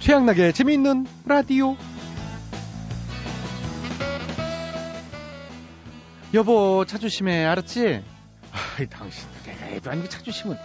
최양락의 0.00 0.54
재미있는 0.54 1.06
라디오. 1.26 1.76
여보, 6.32 6.84
차 6.86 6.96
조심해. 6.96 7.44
알았지? 7.44 8.02
아이, 8.50 8.86
당신, 8.86 9.28
내가 9.44 9.66
해도 9.66 9.90
아니고 9.90 10.08
차 10.08 10.22
조심은. 10.22 10.56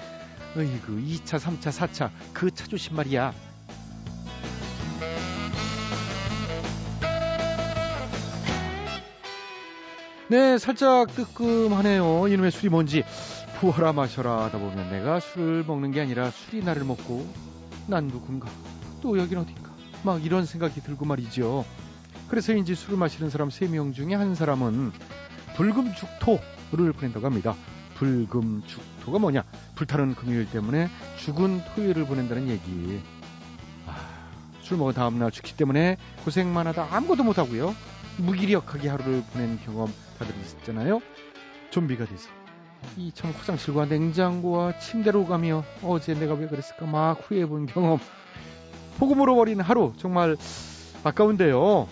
어이구, 0.56 0.94
2차, 1.02 1.38
3차, 1.38 1.70
4차. 1.70 2.12
그차 2.34 2.66
조심 2.68 2.96
말이야. 2.96 3.34
네, 10.30 10.58
살짝 10.58 11.14
뜨끔하네요. 11.14 12.30
이놈의 12.30 12.52
술이 12.52 12.70
뭔지. 12.70 13.04
부어라 13.60 13.92
마셔라 13.92 14.46
하다 14.46 14.60
보면 14.60 14.92
내가 14.92 15.20
술을 15.20 15.66
먹는 15.66 15.92
게 15.92 16.02
아니라 16.02 16.32
술이 16.32 16.64
나를 16.64 16.84
먹고 16.86 17.26
난 17.88 18.08
누군가 18.08 18.50
또 19.06 19.20
여긴 19.20 19.38
어딘가 19.38 19.70
막 20.04 20.26
이런 20.26 20.48
생각이 20.48 20.82
들고 20.82 21.06
말이죠. 21.06 21.64
그래서인지 22.28 22.74
술을 22.74 22.98
마시는 22.98 23.30
사람 23.30 23.50
3명 23.50 23.94
중에 23.94 24.16
한 24.16 24.34
사람은 24.34 24.92
불금죽토를 25.56 26.92
보낸다고 26.92 27.24
합니다. 27.24 27.56
불금죽토가 27.94 29.20
뭐냐? 29.20 29.44
불타는 29.76 30.16
금요일 30.16 30.50
때문에 30.50 30.90
죽은 31.18 31.62
토요일을 31.76 32.08
보낸다는 32.08 32.50
얘기. 32.50 33.00
아, 33.86 33.96
술 34.62 34.78
먹은 34.78 34.94
다음날 34.94 35.30
죽기 35.30 35.56
때문에 35.56 35.98
고생만 36.24 36.66
하다 36.66 36.88
아무것도 36.90 37.24
못하고요. 37.24 37.76
무기력하게 38.18 38.90
하루를 38.90 39.24
보낸 39.32 39.60
경험 39.64 39.94
다들 40.18 40.34
있었잖아요. 40.42 41.00
좀비가 41.70 42.06
돼서 42.06 42.28
이참 42.98 43.30
화장실과 43.30 43.86
냉장고와 43.86 44.80
침대로 44.80 45.28
가며 45.28 45.64
어제 45.84 46.16
내가 46.16 46.34
왜 46.34 46.48
그랬을까 46.48 46.88
막 46.88 47.22
후회해본 47.22 47.68
경험 47.68 48.00
폭음으로 48.98 49.36
버린 49.36 49.60
하루 49.62 49.94
정말 49.98 50.38
아까운데요. 51.04 51.60
어, 51.62 51.88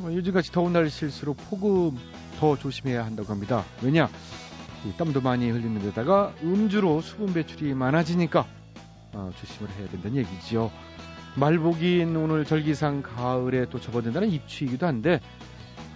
요즘같이 0.00 0.52
더운 0.52 0.72
날씨일수록 0.72 1.36
폭음 1.48 1.98
더 2.38 2.56
조심해야 2.56 3.04
한다고 3.04 3.30
합니다. 3.30 3.64
왜냐? 3.82 4.08
땀도 4.98 5.22
많이 5.22 5.50
흘리는 5.50 5.80
데다가 5.80 6.32
음주로 6.42 7.00
수분 7.00 7.32
배출이 7.32 7.74
많아지니까 7.74 8.46
어, 9.12 9.30
조심을 9.40 9.70
해야 9.72 9.88
된다는 9.88 10.18
얘기지요. 10.18 10.70
말복인 11.36 12.14
오늘 12.16 12.44
절기상 12.44 13.02
가을에 13.02 13.66
또 13.70 13.80
접어든다는 13.80 14.30
입추이기도 14.30 14.86
한데 14.86 15.20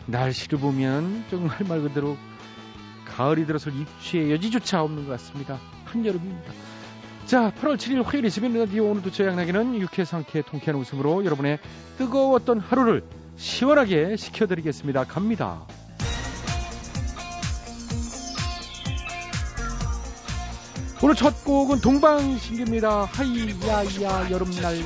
날씨를 0.07 0.59
보면 0.59 1.25
정말 1.31 1.59
말 1.69 1.83
그대로 1.83 2.17
가을이 3.07 3.47
들어설 3.47 3.75
입추의 3.75 4.33
여지조차 4.33 4.83
없는 4.83 5.07
것 5.07 5.13
같습니다. 5.13 5.59
한여름입니다. 5.85 6.53
자, 7.29 7.53
8월 7.61 7.77
7일 7.77 8.03
화요일 8.05 8.25
이시민 8.25 8.59
라디오 8.59 8.87
오늘도 8.87 9.13
저양나기는 9.13 9.79
육회 9.83 10.07
상쾌 10.07 10.41
통쾌한 10.41 10.81
웃음으로 10.81 11.27
여러분의 11.27 11.59
뜨거웠던 11.99 12.59
하루를 12.59 13.05
시원하게 13.37 14.17
식혀드리겠습니다. 14.17 15.05
갑니다. 15.05 15.67
오늘 21.03 21.15
첫 21.17 21.45
곡은 21.45 21.83
동방신기입니다. 21.83 23.05
하이야야 23.05 24.31
여름날. 24.31 24.79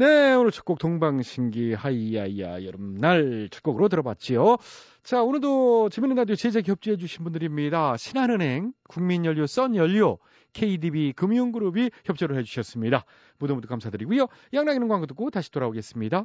네, 0.00 0.32
오늘 0.32 0.50
첫 0.50 0.64
곡 0.64 0.78
동방신기 0.78 1.74
하이야야 1.74 2.64
여름날 2.64 3.48
첫 3.50 3.62
곡으로 3.62 3.90
들어봤지요. 3.90 4.56
자, 5.02 5.22
오늘도 5.22 5.90
재밌는 5.90 6.16
라디오 6.16 6.36
제작 6.36 6.66
협조해 6.66 6.96
주신 6.96 7.22
분들입니다. 7.22 7.98
신한은행, 7.98 8.72
국민연료, 8.88 9.46
썬연료, 9.46 10.16
KDB 10.54 11.12
금융그룹이 11.12 11.90
협조를 12.06 12.38
해주셨습니다. 12.38 13.04
모두 13.38 13.54
모두 13.54 13.68
감사드리고요. 13.68 14.26
양락이는 14.54 14.88
광고 14.88 15.04
듣고 15.04 15.28
다시 15.30 15.50
돌아오겠습니다. 15.50 16.24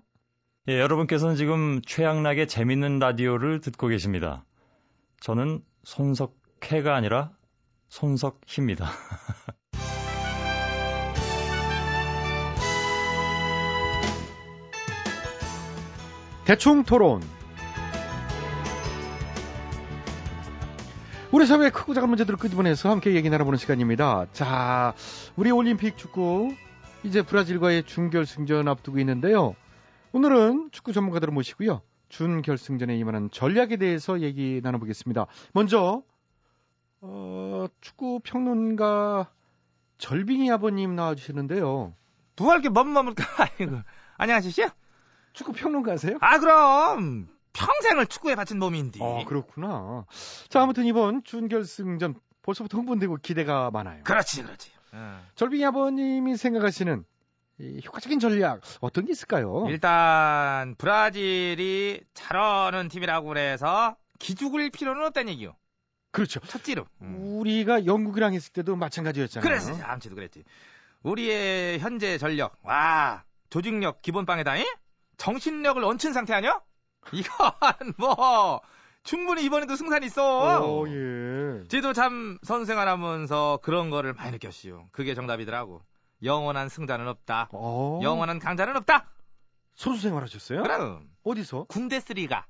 예, 0.69 0.79
여러분께서는 0.79 1.35
지금 1.35 1.81
최양락의 1.85 2.47
재밌는 2.47 2.99
라디오를 2.99 3.59
듣고 3.59 3.87
계십니다. 3.89 4.45
저는 5.19 5.61
손석해가 5.83 6.95
아니라 6.95 7.33
손석희입니다. 7.89 8.85
대충 16.45 16.83
토론. 16.83 17.21
우리 21.31 21.47
사회의 21.47 21.71
크고 21.71 21.95
작은 21.95 22.07
문제들을 22.07 22.37
끄집어내서 22.37 22.91
함께 22.91 23.15
얘기 23.15 23.31
나눠보는 23.31 23.57
시간입니다. 23.57 24.27
자, 24.31 24.93
우리 25.35 25.49
올림픽 25.49 25.97
축구 25.97 26.53
이제 27.03 27.23
브라질과의 27.23 27.83
준결승전 27.83 28.67
앞두고 28.67 28.99
있는데요. 28.99 29.55
오늘은 30.11 30.69
축구 30.71 30.93
전문가들을 30.93 31.33
모시고요. 31.33 31.81
준결승전에 32.09 32.95
임하는 32.95 33.31
전략에 33.31 33.77
대해서 33.77 34.21
얘기 34.21 34.61
나눠보겠습니다. 34.63 35.25
먼저 35.51 36.03
어, 37.01 37.65
축구 37.81 38.19
평론가 38.23 39.31
절빙이 39.97 40.51
아버님 40.51 40.95
나와주시는데요. 40.95 41.93
누가 42.35 42.53
이렇게 42.53 42.69
멈멈을까? 42.69 43.23
아이고. 43.59 43.79
안녕하시죠? 44.17 44.69
축구 45.35 45.51
평론가세요? 45.53 46.17
아, 46.21 46.39
그럼. 46.39 47.27
평생을 47.53 48.07
축구에 48.07 48.35
바친 48.35 48.57
몸인데. 48.59 48.99
아, 49.01 49.23
그렇구나. 49.25 50.05
자, 50.49 50.61
아무튼 50.61 50.85
이번 50.85 51.23
준결승전 51.23 52.15
벌써부터 52.41 52.77
흥분되고 52.77 53.17
기대가 53.21 53.69
많아요. 53.71 54.03
그렇지, 54.03 54.43
그렇지. 54.43 54.71
어. 54.93 55.21
절빙이 55.35 55.63
아버님이 55.65 56.37
생각하시는 56.37 57.05
이 57.59 57.81
효과적인 57.85 58.19
전략 58.19 58.61
어떤 58.81 59.05
게 59.05 59.11
있을까요? 59.13 59.65
일단 59.69 60.75
브라질이 60.77 62.01
잘하는 62.13 62.89
팀이라고 62.89 63.27
그래서 63.27 63.95
기죽을 64.19 64.69
필요는 64.71 65.05
없다는 65.05 65.31
얘기요. 65.33 65.55
그렇죠. 66.11 66.39
첫째로. 66.41 66.85
음. 67.01 67.15
우리가 67.39 67.85
영국이랑 67.85 68.33
했을 68.33 68.51
때도 68.53 68.75
마찬가지였잖아요. 68.75 69.47
그랬어. 69.47 69.81
암치도 69.83 70.15
그랬지. 70.15 70.43
우리의 71.03 71.79
현재 71.79 72.17
전력. 72.17 72.57
와, 72.63 73.23
조직력 73.49 74.01
기본빵에다. 74.01 74.57
잉? 74.57 74.65
정신력을 75.17 75.83
얹힌 75.83 76.13
상태 76.13 76.33
아니야? 76.33 76.61
이건 77.13 77.93
뭐 77.97 78.61
충분히 79.03 79.43
이번에도 79.45 79.75
승산이 79.75 80.07
있어. 80.07 80.65
오, 80.65 80.87
예. 80.89 81.63
지도 81.67 81.93
참 81.93 82.39
선생활하면서 82.43 83.59
그런 83.61 83.89
거를 83.89 84.13
많이 84.13 84.31
느꼈시오. 84.31 84.87
그게 84.91 85.13
정답이더라고. 85.13 85.81
영원한 86.23 86.69
승자는 86.69 87.07
없다. 87.07 87.49
어. 87.51 87.99
영원한 88.01 88.39
강자는 88.39 88.75
없다. 88.77 89.07
선수 89.75 90.01
생활하셨어요? 90.03 90.63
그럼 90.63 91.09
어디서? 91.23 91.65
군대 91.65 91.99
쓰리가 91.99 92.45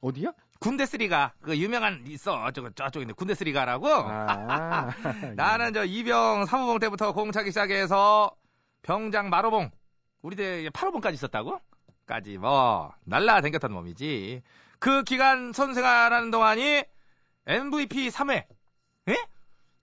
어디야? 0.00 0.32
군대 0.58 0.86
쓰리가 0.86 1.34
그 1.42 1.56
유명한 1.58 2.04
있어 2.08 2.50
저쪽 2.52 2.74
저쪽인데 2.74 3.12
군대 3.14 3.34
쓰리가라고. 3.34 3.86
아, 3.88 4.88
나는 5.36 5.72
저 5.74 5.84
이병 5.84 6.46
사무봉 6.46 6.78
때부터 6.78 7.12
공 7.12 7.32
차기 7.32 7.50
시작해서 7.50 8.34
병장 8.82 9.28
마로봉 9.30 9.70
우리 10.24 10.36
대 10.36 10.66
8호봉까지 10.70 11.12
있었다고? 11.14 11.60
까지 12.06 12.38
뭐 12.38 12.94
날라 13.04 13.42
댕겼던 13.42 13.70
몸이지. 13.72 14.42
그 14.78 15.02
기간 15.04 15.52
선생활하는 15.52 16.30
동안이 16.30 16.82
MVP 17.46 18.08
3회. 18.08 18.44
예? 19.08 19.16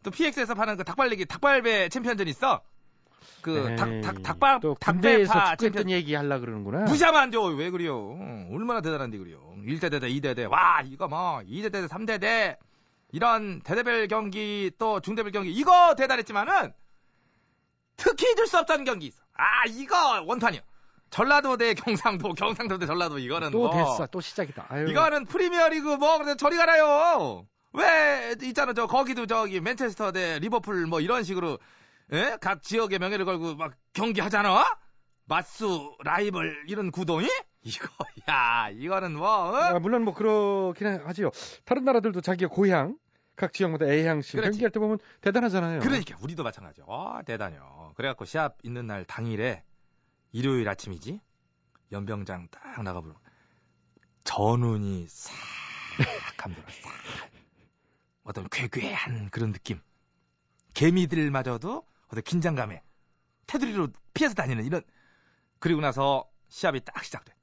또 0.04 0.10
PX에서 0.10 0.56
파는 0.56 0.78
그 0.78 0.84
닭발리기 0.84 1.26
닭발배 1.26 1.90
챔피언전 1.90 2.28
있어. 2.28 2.62
그 3.44 3.76
닭 3.76 4.02
닭 4.02 4.24
닭발 4.24 4.60
축구했던 4.62 5.58
챔피언 5.58 5.90
얘기 5.92 6.16
하려 6.16 6.40
그러는구나. 6.40 6.86
무시하면 6.86 7.22
안 7.22 7.30
돼. 7.30 7.38
왜 7.56 7.70
그래요? 7.70 8.18
얼마나 8.52 8.82
대단한데 8.82 9.20
그래요. 9.20 9.40
1대 9.64 9.92
대 9.92 10.00
대 10.00 10.08
2대 10.10 10.36
대. 10.36 10.46
와, 10.46 10.82
이거 10.84 11.08
뭐 11.08 11.42
2대 11.42 11.72
대 11.72 11.82
대 11.82 11.86
3대 11.88 12.20
대. 12.20 12.58
이런 13.12 13.62
대대별 13.62 14.08
경기 14.08 14.72
또 14.80 15.02
중대별 15.02 15.32
경기 15.34 15.52
이거 15.52 15.94
대단했지만은 15.96 16.74
특히 17.98 18.26
잊을 18.32 18.48
수 18.48 18.58
없다는 18.58 18.86
경기 18.86 19.06
있어. 19.08 19.22
아, 19.42 19.66
이거 19.68 20.22
원판이야. 20.22 20.62
전라도 21.10 21.58
대 21.58 21.74
경상도, 21.74 22.34
경상도 22.36 22.78
대 22.78 22.86
전라도 22.86 23.20
이거는 23.20 23.52
또 23.52 23.58
뭐 23.60 23.72
됐어. 23.72 24.06
또 24.08 24.22
시작이다. 24.22 24.68
아유. 24.70 24.90
이거는 24.90 25.26
프리미어리그 25.26 25.96
뭐 25.98 26.18
그래서 26.18 26.36
저리 26.36 26.56
가라요. 26.58 27.48
왜 27.74 28.36
있잖아 28.44 28.74
저 28.74 28.86
거기도 28.86 29.26
저기 29.26 29.60
맨체스터 29.62 30.12
대 30.12 30.40
리버풀 30.40 30.88
뭐 30.88 31.00
이런 31.00 31.24
식으로 31.24 31.58
예? 32.14 32.38
각 32.42 32.62
지역의 32.62 33.00
명예를 33.00 33.26
걸고 33.26 33.56
막 33.56 33.74
경기하잖아. 33.94 34.66
맞수 35.26 35.96
라이벌 36.04 36.66
이런 36.68 36.92
구동이 36.92 37.28
이거 37.64 37.88
야 38.30 38.68
이거는 38.72 39.14
뭐 39.16 39.28
어? 39.30 39.56
아, 39.56 39.80
물론 39.80 40.04
뭐 40.04 40.14
그렇긴 40.14 40.88
하지요. 41.06 41.32
다른 41.66 41.86
나라들도 41.86 42.20
자기의 42.22 42.50
고향 42.50 42.98
각 43.42 43.54
지역마다 43.54 43.86
씨 44.22 44.34
그렇지. 44.34 44.52
경기할 44.52 44.70
때 44.70 44.80
보면 44.80 45.00
대단하잖아요. 45.22 45.80
그러니까 45.80 46.16
우리도 46.22 46.44
마찬가지야. 46.44 46.86
와 46.88 47.24
대단해요. 47.24 47.94
그래갖고 47.96 48.26
시합 48.26 48.60
있는 48.62 48.86
날 48.86 49.04
당일에 49.04 49.64
일요일 50.32 50.70
아침이지 50.70 51.20
연병장 51.92 52.50
딱 52.52 52.84
나가보면 52.84 53.18
전운이 54.26 55.08
싹 55.10 55.34
감돌아 56.38 56.68
싹 56.70 56.92
어떤 58.24 58.48
괴괴한 58.48 59.32
그런 59.32 59.52
느낌. 59.54 59.82
개미들마저도 60.76 61.84
어떤 62.10 62.24
긴장감에 62.24 62.84
테두리로 63.48 63.88
피해서 64.14 64.36
다니는 64.36 64.66
이런 64.66 64.84
그리고 65.58 65.82
나서 65.82 66.30
시합이 66.48 66.82
딱 66.86 67.04
시작돼. 67.04 67.34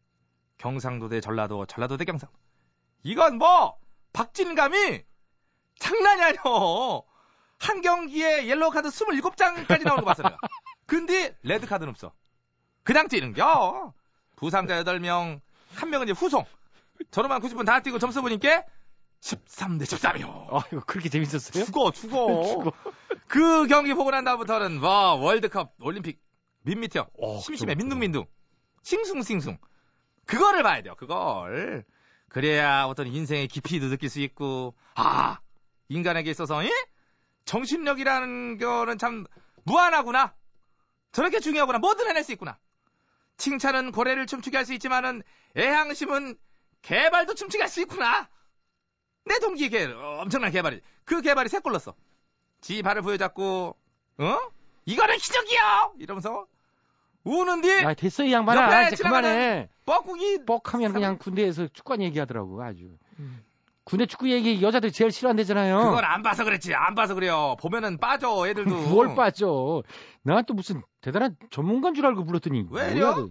경상도 0.59 1.09
대 1.09 1.21
전라도, 1.21 1.67
전라도 1.67 1.97
대 1.97 2.05
경상도. 2.05 2.39
이건 3.03 3.39
뭐 3.39 3.77
박진감이 4.13 5.08
장난이 5.79 6.23
아니오. 6.23 7.05
한 7.59 7.81
경기에 7.81 8.47
옐로우 8.47 8.71
카드 8.71 8.89
27장까지 8.89 9.85
나오는 9.85 10.05
거 10.05 10.07
봤어 10.07 10.23
내가. 10.23 10.39
근데 10.87 11.37
레드 11.43 11.67
카드는 11.67 11.91
없어. 11.91 12.13
그냥 12.83 13.09
뛰는겨. 13.09 13.93
부상자 14.37 14.83
8명, 14.85 15.41
한 15.75 15.91
명은 15.91 16.07
이제 16.09 16.13
후송. 16.13 16.45
저놈만 17.11 17.41
90분 17.43 17.67
다 17.67 17.81
뛰고 17.81 17.99
점수 17.99 18.23
보니까 18.23 18.65
13대 19.21 19.83
13이요. 19.83 20.49
아이고 20.53 20.81
그렇게 20.87 21.09
재밌었어요? 21.09 21.65
죽어, 21.65 21.91
죽어. 21.91 22.43
죽어. 22.47 22.73
그 23.27 23.67
경기 23.67 23.95
보고 23.95 24.11
난 24.11 24.25
다음부터는 24.25 24.79
와 24.81 25.15
월드컵 25.15 25.75
올림픽 25.81 26.21
밋밋해요. 26.63 27.09
어, 27.21 27.41
심심해. 27.41 27.75
민둥민둥. 27.75 28.27
싱숭싱숭. 28.83 29.59
그거를 30.27 30.63
봐야 30.63 30.83
돼요. 30.83 30.95
그걸. 30.97 31.85
그래야 32.29 32.85
어떤 32.85 33.07
인생의 33.07 33.49
깊이도 33.49 33.89
느낄 33.89 34.09
수 34.09 34.21
있고 34.21 34.75
아 34.95 35.39
인간에게 35.89 36.31
있어서 36.31 36.65
예? 36.65 36.71
정신력이라는 37.45 38.59
거는 38.59 38.99
참 38.99 39.25
무한하구나. 39.65 40.35
저렇게 41.13 41.41
중요하구나. 41.41 41.79
뭐든 41.79 42.07
해낼 42.09 42.23
수 42.25 42.33
있구나. 42.33 42.59
칭찬은 43.39 43.93
고래를 43.93 44.27
춤추게 44.27 44.57
할 44.57 44.67
수 44.67 44.75
있지만은 44.75 45.23
애향심은 45.57 46.37
개발도 46.83 47.35
춤추게 47.35 47.63
할 47.63 47.69
수 47.69 47.81
있구나. 47.81 48.29
내 49.25 49.39
동기의 49.41 49.71
개, 49.71 49.85
엄청난 49.85 50.51
개발이. 50.51 50.81
그 51.05 51.21
개발이 51.23 51.49
새 51.49 51.59
꼴렀어. 51.61 51.95
지 52.61 52.83
발을 52.83 53.03
부여잡고, 53.03 53.77
어? 54.19 54.39
이거는 54.87 55.17
기적이야! 55.19 55.93
이러면서, 55.99 56.47
우는 57.25 57.61
뒤, 57.61 57.69
야 57.83 57.95
됐어 57.95 58.25
이 58.25 58.33
양반아 58.33 58.89
이제 58.89 58.97
그만해. 59.03 59.69
뻐꾸기, 59.85 60.45
뻑하면 60.47 60.93
그냥 60.95 61.19
군대에서 61.19 61.69
축구한 61.69 62.01
얘기하더라고 62.03 62.63
아주. 62.63 62.97
군대 63.89 64.05
축구 64.05 64.29
얘기 64.31 64.61
여자들이 64.61 64.93
제일 64.93 65.11
싫어한대잖아요. 65.11 65.79
그걸 65.79 66.05
안 66.05 66.23
봐서 66.23 66.45
그랬지. 66.45 66.75
안 66.75 66.95
봐서 66.95 67.15
그래요. 67.15 67.57
보면은 67.59 67.97
빠져, 67.97 68.47
애들도. 68.47 68.71
뭘 68.91 69.15
빠져? 69.15 69.83
난또 70.25 70.53
무슨 70.53 70.83
대단한 71.01 71.37
전문가인 71.51 71.95
줄 71.95 72.05
알고 72.05 72.27
불렀더니 72.27 72.67
왜요? 72.71 73.13
뭐야. 73.15 73.29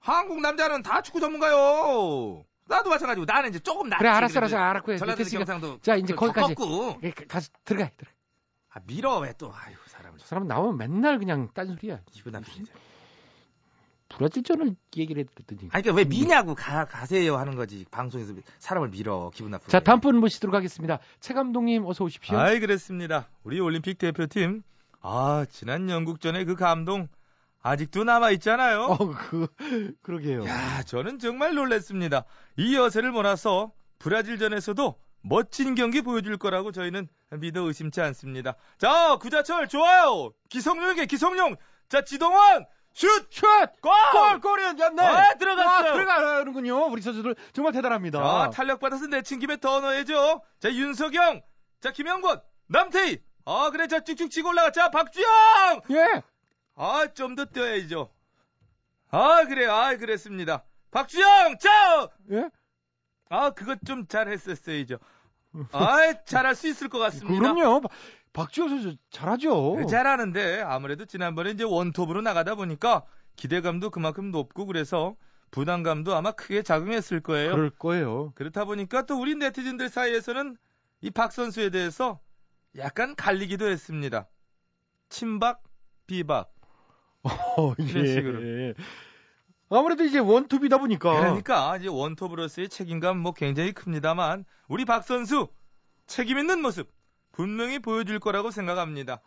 한국 0.00 0.42
남자는 0.42 0.82
다 0.82 1.00
축구 1.00 1.18
전문가요. 1.18 2.44
나도 2.68 2.90
마찬가지고. 2.90 3.24
나는 3.24 3.48
이제 3.48 3.58
조금 3.58 3.88
낫지. 3.88 4.00
그래 4.00 4.10
알았어. 4.10 4.38
알았어 4.38 4.56
알았고 4.58 4.92
해. 4.92 4.96
전라도. 4.98 5.24
경상도. 5.24 5.78
자 5.80 5.96
이제 5.96 6.12
그 6.12 6.20
거기까지 6.20 6.54
덮었고. 6.54 6.98
예, 7.02 7.10
가- 7.12 7.24
가서 7.26 7.48
들어가 7.64 7.88
들어가. 7.96 8.14
아, 8.74 8.80
밀어, 8.86 9.20
왜 9.20 9.32
또. 9.38 9.50
아유, 9.54 9.74
사람을. 9.86 10.18
저 10.18 10.26
사람 10.26 10.46
나오면 10.46 10.76
맨날 10.76 11.18
그냥 11.18 11.48
딴소리야. 11.54 12.00
기분 12.12 12.32
나쁘네. 12.34 12.64
브라질전을 14.08 14.76
얘기를 14.96 15.24
했더니. 15.38 15.68
아니, 15.72 15.82
그러니까 15.82 15.92
왜 15.94 16.04
미냐고 16.04 16.54
가, 16.54 16.84
가세요 16.84 17.36
하는 17.36 17.56
거지. 17.56 17.84
방송에서 17.90 18.34
사람을 18.58 18.90
밀어. 18.90 19.30
기분 19.34 19.50
나쁘게. 19.50 19.70
자 19.70 19.80
다음 19.80 20.00
분 20.00 20.16
모시도록 20.18 20.54
하겠습니다. 20.54 20.98
최 21.20 21.34
감독님 21.34 21.84
어서 21.86 22.04
오십시오. 22.04 22.38
아이, 22.38 22.60
그랬습니다. 22.60 23.28
우리 23.42 23.60
올림픽 23.60 23.98
대표팀. 23.98 24.62
아, 25.00 25.44
지난 25.50 25.90
영국전의 25.90 26.44
그 26.44 26.54
감동. 26.54 27.08
아직도 27.62 28.04
남아 28.04 28.30
있잖아요. 28.32 28.82
어, 28.82 28.96
그 28.96 29.48
그러게요. 30.02 30.46
야, 30.46 30.82
저는 30.84 31.18
정말 31.18 31.54
놀랐습니다. 31.54 32.24
이 32.56 32.76
여세를 32.76 33.10
몰아서 33.10 33.72
브라질전에서도 33.98 34.94
멋진 35.22 35.74
경기 35.74 36.02
보여줄 36.02 36.36
거라고 36.36 36.70
저희는 36.70 37.08
믿어 37.40 37.62
의심치 37.62 38.00
않습니다. 38.00 38.54
자, 38.78 39.16
구자철 39.20 39.66
좋아요. 39.66 40.30
기성용에게 40.48 41.06
기성용. 41.06 41.56
자, 41.88 42.04
지동원 42.04 42.66
슛! 42.96 43.28
슛! 43.30 43.44
골! 43.82 43.92
골! 44.12 44.40
골이었 44.40 44.74
네. 44.94 45.02
아, 45.02 45.34
들어갔어요. 45.34 45.90
아, 45.90 45.92
들어가는군요. 45.92 46.86
우리 46.86 47.02
선수들 47.02 47.36
정말 47.52 47.74
대단합니다. 47.74 48.18
아, 48.20 48.48
탄력 48.50 48.80
받아서 48.80 49.06
내친 49.06 49.38
김에 49.38 49.58
더 49.58 49.80
넣어야죠. 49.80 50.40
자, 50.60 50.72
윤석영. 50.72 51.42
자, 51.80 51.90
김영권. 51.92 52.40
남태희. 52.68 53.18
아, 53.44 53.68
그래. 53.70 53.86
자, 53.86 54.00
쭉쭉 54.00 54.30
치고 54.30 54.48
올라가. 54.48 54.70
자, 54.72 54.90
박주영! 54.90 55.82
예. 55.90 56.22
아, 56.74 57.06
좀 57.14 57.36
더 57.36 57.44
뛰어야죠. 57.44 58.10
아, 59.10 59.44
그래. 59.44 59.66
아, 59.66 59.94
그랬습니다. 59.96 60.64
박주영! 60.90 61.58
자! 61.58 62.08
예? 62.32 62.48
아, 63.28 63.50
그것 63.50 63.78
좀 63.86 64.06
잘했었어야죠. 64.06 64.96
아, 65.72 66.14
잘할 66.24 66.54
수 66.54 66.66
있을 66.66 66.88
것 66.88 66.98
같습니다. 66.98 67.38
그럼요. 67.52 67.82
박- 68.36 68.44
박주영 68.44 68.68
선수 68.68 68.96
잘하죠. 69.10 69.76
네, 69.78 69.86
잘하는데 69.86 70.60
아무래도 70.62 71.04
지난번에 71.06 71.50
이제 71.52 71.64
원톱으로 71.64 72.20
나가다 72.20 72.54
보니까 72.54 73.04
기대감도 73.36 73.90
그만큼 73.90 74.30
높고 74.30 74.66
그래서 74.66 75.16
부담감도 75.50 76.14
아마 76.14 76.32
크게 76.32 76.62
작용했을 76.62 77.20
거예요. 77.20 77.52
그럴 77.52 77.70
거예요. 77.70 78.32
그렇다 78.34 78.64
보니까 78.66 79.06
또 79.06 79.18
우리 79.20 79.34
네티즌들 79.34 79.88
사이에서는 79.88 80.56
이 81.02 81.10
박 81.10 81.32
선수에 81.32 81.70
대해서 81.70 82.20
약간 82.76 83.14
갈리기도 83.16 83.66
했습니다. 83.68 84.28
친박, 85.08 85.62
비박. 86.06 86.52
어, 87.22 87.74
이런 87.78 88.06
식으로. 88.06 88.74
아무래도 89.70 90.04
이제 90.04 90.18
원톱이다 90.18 90.78
보니까. 90.78 91.18
그러니까 91.20 91.76
이제 91.76 91.88
원톱으로서의 91.88 92.68
책임감 92.68 93.18
뭐 93.18 93.32
굉장히 93.32 93.72
큽니다만 93.72 94.44
우리 94.68 94.84
박 94.84 95.02
선수 95.04 95.48
책임 96.06 96.38
있는 96.38 96.60
모습 96.62 96.90
분명히 97.36 97.78
보여줄 97.78 98.18
거라고 98.18 98.50
생각합니다. 98.50 99.20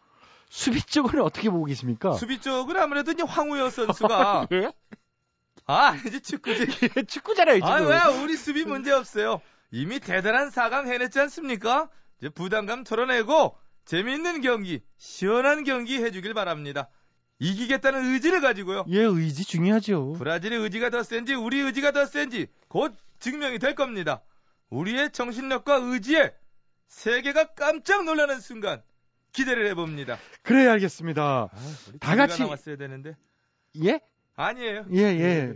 수비 0.49 0.81
쪽은 0.81 1.21
어떻게 1.21 1.49
보고 1.49 1.65
계십니까? 1.65 2.13
수비 2.13 2.41
쪽은 2.41 2.75
아무래도 2.75 3.11
이제 3.11 3.21
황우여 3.21 3.69
선수가 3.69 4.47
예? 4.51 4.71
아 5.67 5.95
이제 6.07 6.19
축구지. 6.19 6.65
축구잖아요, 7.07 7.57
지금. 7.57 7.69
아왜 7.69 8.23
우리 8.23 8.35
수비 8.35 8.65
문제 8.65 8.91
없어요. 8.91 9.41
이미 9.69 9.99
대단한 9.99 10.49
4강 10.49 10.87
해냈지 10.87 11.19
않습니까? 11.19 11.89
이제 12.17 12.29
부담감 12.29 12.83
털어내고 12.83 13.55
재미있는 13.85 14.41
경기, 14.41 14.81
시원한 14.97 15.63
경기 15.63 15.97
해주길 16.03 16.33
바랍니다. 16.33 16.89
이기겠다는 17.37 18.13
의지를 18.13 18.41
가지고요. 18.41 18.85
예, 18.89 19.01
의지 19.01 19.45
중요하죠. 19.45 20.13
브라질의 20.13 20.59
의지가 20.59 20.89
더 20.89 21.03
센지 21.03 21.35
우리 21.35 21.59
의지가 21.59 21.91
더 21.91 22.07
센지 22.07 22.47
곧 22.67 22.95
증명이 23.19 23.59
될 23.59 23.75
겁니다. 23.75 24.23
우리의 24.71 25.11
정신력과 25.11 25.75
의지에 25.75 26.33
세계가 26.89 27.53
깜짝 27.53 28.03
놀라는 28.03 28.39
순간 28.39 28.81
기대를 29.31 29.67
해봅니다. 29.67 30.17
그래, 30.41 30.67
알겠습니다. 30.67 31.49
아, 31.51 31.57
다 31.99 32.15
같이- 32.15 32.39
나왔어야 32.43 32.75
되는데 32.75 33.15
예? 33.83 33.99
아니에요. 34.35 34.85
예, 34.93 34.99
예. 35.01 35.55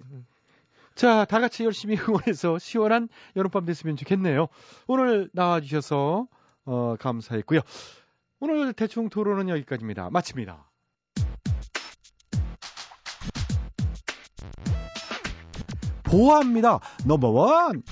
자, 0.96 1.26
다 1.26 1.40
같이 1.40 1.64
열심히 1.66 1.96
응원해서 2.08 2.60
시원한 2.60 3.10
여름밤 3.36 3.66
됐으면 3.66 3.96
좋겠네요. 3.98 4.48
오늘 4.88 5.30
나와주셔서, 5.34 6.28
어, 6.66 6.96
감사했고요. 7.00 7.62
오늘 8.40 8.74
대충 8.74 9.10
토론은 9.10 9.50
여기까지입니다. 9.50 10.10
마칩니다. 10.12 10.70
보아입니다. 16.04 16.80
넘버원. 17.06 17.84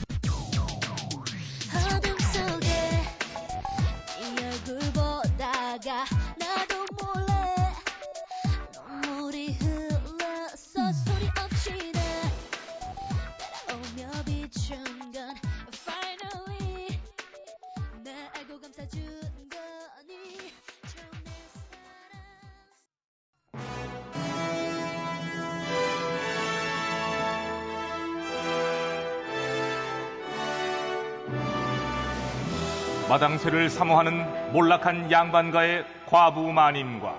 마당쇠를 33.11 33.69
사모하는 33.69 34.53
몰락한 34.53 35.11
양반가의 35.11 35.83
과부 36.05 36.53
마님과 36.53 37.13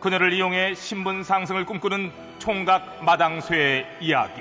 그녀를 0.00 0.32
이용해 0.32 0.74
신분 0.74 1.22
상승을 1.22 1.66
꿈꾸는 1.66 2.10
총각 2.38 3.04
마당쇠의 3.04 3.86
이야기. 4.00 4.40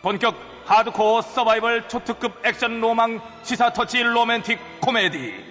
본격 0.00 0.34
하드코어 0.64 1.20
서바이벌 1.20 1.90
초특급 1.90 2.46
액션 2.46 2.80
로망 2.80 3.20
시사 3.42 3.74
터치 3.74 4.02
로맨틱 4.02 4.58
코미디. 4.80 5.44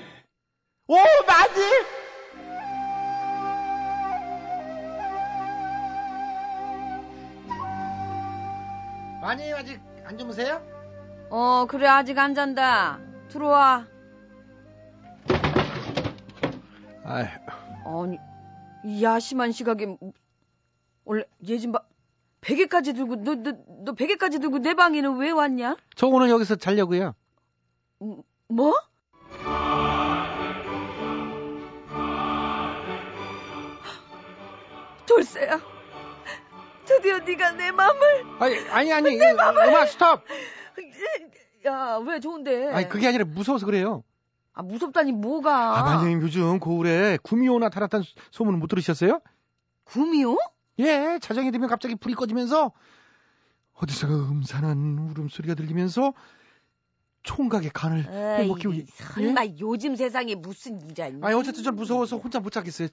오, 0.88 0.96
마님! 1.28 1.86
마님, 9.22 9.56
아직 9.56 9.80
안 10.04 10.18
주무세요? 10.18 10.64
어, 11.30 11.68
그래, 11.70 11.88
아직 11.88 12.18
안 12.18 12.34
잔다. 12.34 12.98
들어와. 13.30 13.86
아휴, 17.06 17.28
아니, 18.04 18.18
이 18.84 19.04
야심한 19.04 19.52
시각에, 19.52 19.96
원래, 21.04 21.24
얘좀 21.48 21.72
봐. 21.72 21.82
베개까지 22.42 22.94
들고, 22.94 23.18
너, 23.18 23.36
너, 23.36 23.54
너 23.84 23.94
베개까지 23.94 24.40
들고 24.40 24.60
내 24.60 24.74
방에는 24.74 25.18
왜 25.18 25.32
왔냐? 25.32 25.78
저 25.96 26.08
오늘 26.08 26.30
여기서 26.30 26.56
자려고요. 26.56 27.14
음, 28.02 28.22
뭐? 28.48 28.74
돌쇠야. 35.06 35.60
드디어 36.86 37.20
네가 37.20 37.52
내 37.54 37.72
마음을. 37.72 38.26
아니, 38.40 38.70
아니, 38.70 38.94
아니, 38.94 39.20
음악 39.20 39.88
스톱! 39.88 40.22
야, 41.66 42.00
왜 42.06 42.20
좋은데? 42.20 42.68
아니, 42.74 42.90
그게 42.90 43.08
아니라 43.08 43.26
무서워서 43.26 43.66
그래요. 43.66 44.04
아, 44.56 44.64
무섭다니 44.64 45.12
뭐가? 45.12 45.78
아, 45.80 45.84
마님, 45.84 46.22
요즘 46.22 46.60
고을에 46.60 47.18
구미호 47.22 47.60
나타났다는 47.60 48.06
소문을 48.32 48.58
못 48.58 48.68
들으셨어요? 48.68 49.20
구미호? 49.84 50.38
예, 50.80 51.20
자정이 51.22 51.52
되면 51.52 51.70
갑자기 51.70 51.96
불이 51.96 52.16
꺼지면서 52.16 52.72
어디서가 53.74 54.14
음산한 54.14 54.98
울음소리가 55.12 55.56
들리면서 55.56 56.14
총각의 57.24 57.72
간을 57.72 58.04
빼먹기 58.04 58.68
위해 58.70 58.80
에이, 58.80 58.86
설마 58.88 59.42
요즘 59.60 59.96
세상에 59.96 60.36
무슨 60.36 60.80
일이야? 60.90 61.08
아니 61.22 61.36
어쨌든 61.36 61.64
전 61.64 61.76
무서워서 61.76 62.18
혼자 62.18 62.40
못 62.40 62.52
자겠어요. 62.52 62.88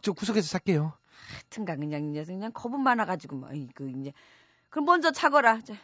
저 0.00 0.12
구석에서 0.12 0.48
잘게요. 0.48 0.94
하여튼가 1.28 1.76
그냥 1.76 2.04
이 2.04 2.08
녀석 2.08 2.32
그냥 2.32 2.52
겁은 2.52 2.80
많아가지고 2.80 3.36
뭐 3.36 3.50
이거 3.52 3.84
이제 3.84 4.12
그럼 4.70 4.86
먼저 4.86 5.10
자거라. 5.10 5.60
자, 5.60 5.74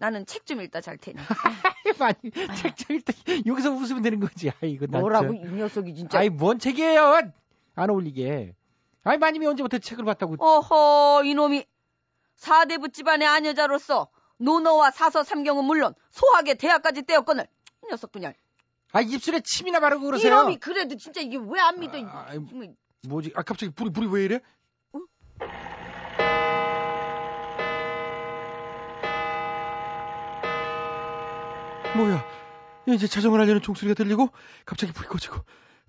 나는 0.00 0.24
책 0.26 0.46
좀 0.46 0.60
읽다 0.62 0.80
잘 0.80 0.96
테니. 0.96 1.18
많이 1.98 2.14
책좀 2.56 2.96
일단 2.96 3.14
여기서 3.46 3.70
웃으면 3.72 4.00
되는 4.02 4.20
거지. 4.20 4.50
아이고 4.62 4.86
나 4.86 5.00
뭐라고 5.00 5.26
참. 5.26 5.34
이 5.36 5.58
녀석이 5.58 5.94
진짜. 5.94 6.18
아이 6.20 6.30
뭔 6.30 6.58
책이에요? 6.58 7.20
안 7.74 7.90
어울리게. 7.90 8.54
아이 9.02 9.18
마님이 9.18 9.46
언제부터 9.46 9.78
책을 9.78 10.04
봤다고? 10.04 10.36
어허 10.38 11.24
이놈이 11.24 11.64
사대부 12.36 12.90
집안의 12.90 13.26
아녀자로서 13.26 14.08
노노와 14.38 14.92
사서 14.92 15.24
삼경은 15.24 15.64
물론 15.64 15.94
소학의 16.10 16.54
대학까지 16.56 17.02
떼었거늘 17.02 17.46
이 17.84 17.86
녀석 17.90 18.12
그냥 18.12 18.32
아 18.92 19.00
입술에 19.00 19.40
침이나 19.40 19.80
바르고 19.80 20.04
그러세요. 20.06 20.32
이놈이 20.32 20.58
그래도 20.58 20.96
진짜 20.96 21.20
이게 21.20 21.36
왜 21.36 21.60
안 21.60 21.80
믿어? 21.80 21.98
아, 22.06 22.26
아이, 22.28 22.38
정말 22.48 22.74
뭐지? 23.08 23.32
아 23.34 23.42
갑자기 23.42 23.72
불이 23.72 23.90
불이 23.90 24.06
왜 24.06 24.24
이래? 24.24 24.40
어? 24.92 24.98
뭐야? 31.98 32.24
이제 32.86 33.06
자정을 33.06 33.40
하려는 33.40 33.60
종소리가 33.60 33.94
들리고 33.94 34.30
갑자기 34.64 34.92
불이 34.92 35.08
꺼지고 35.08 35.36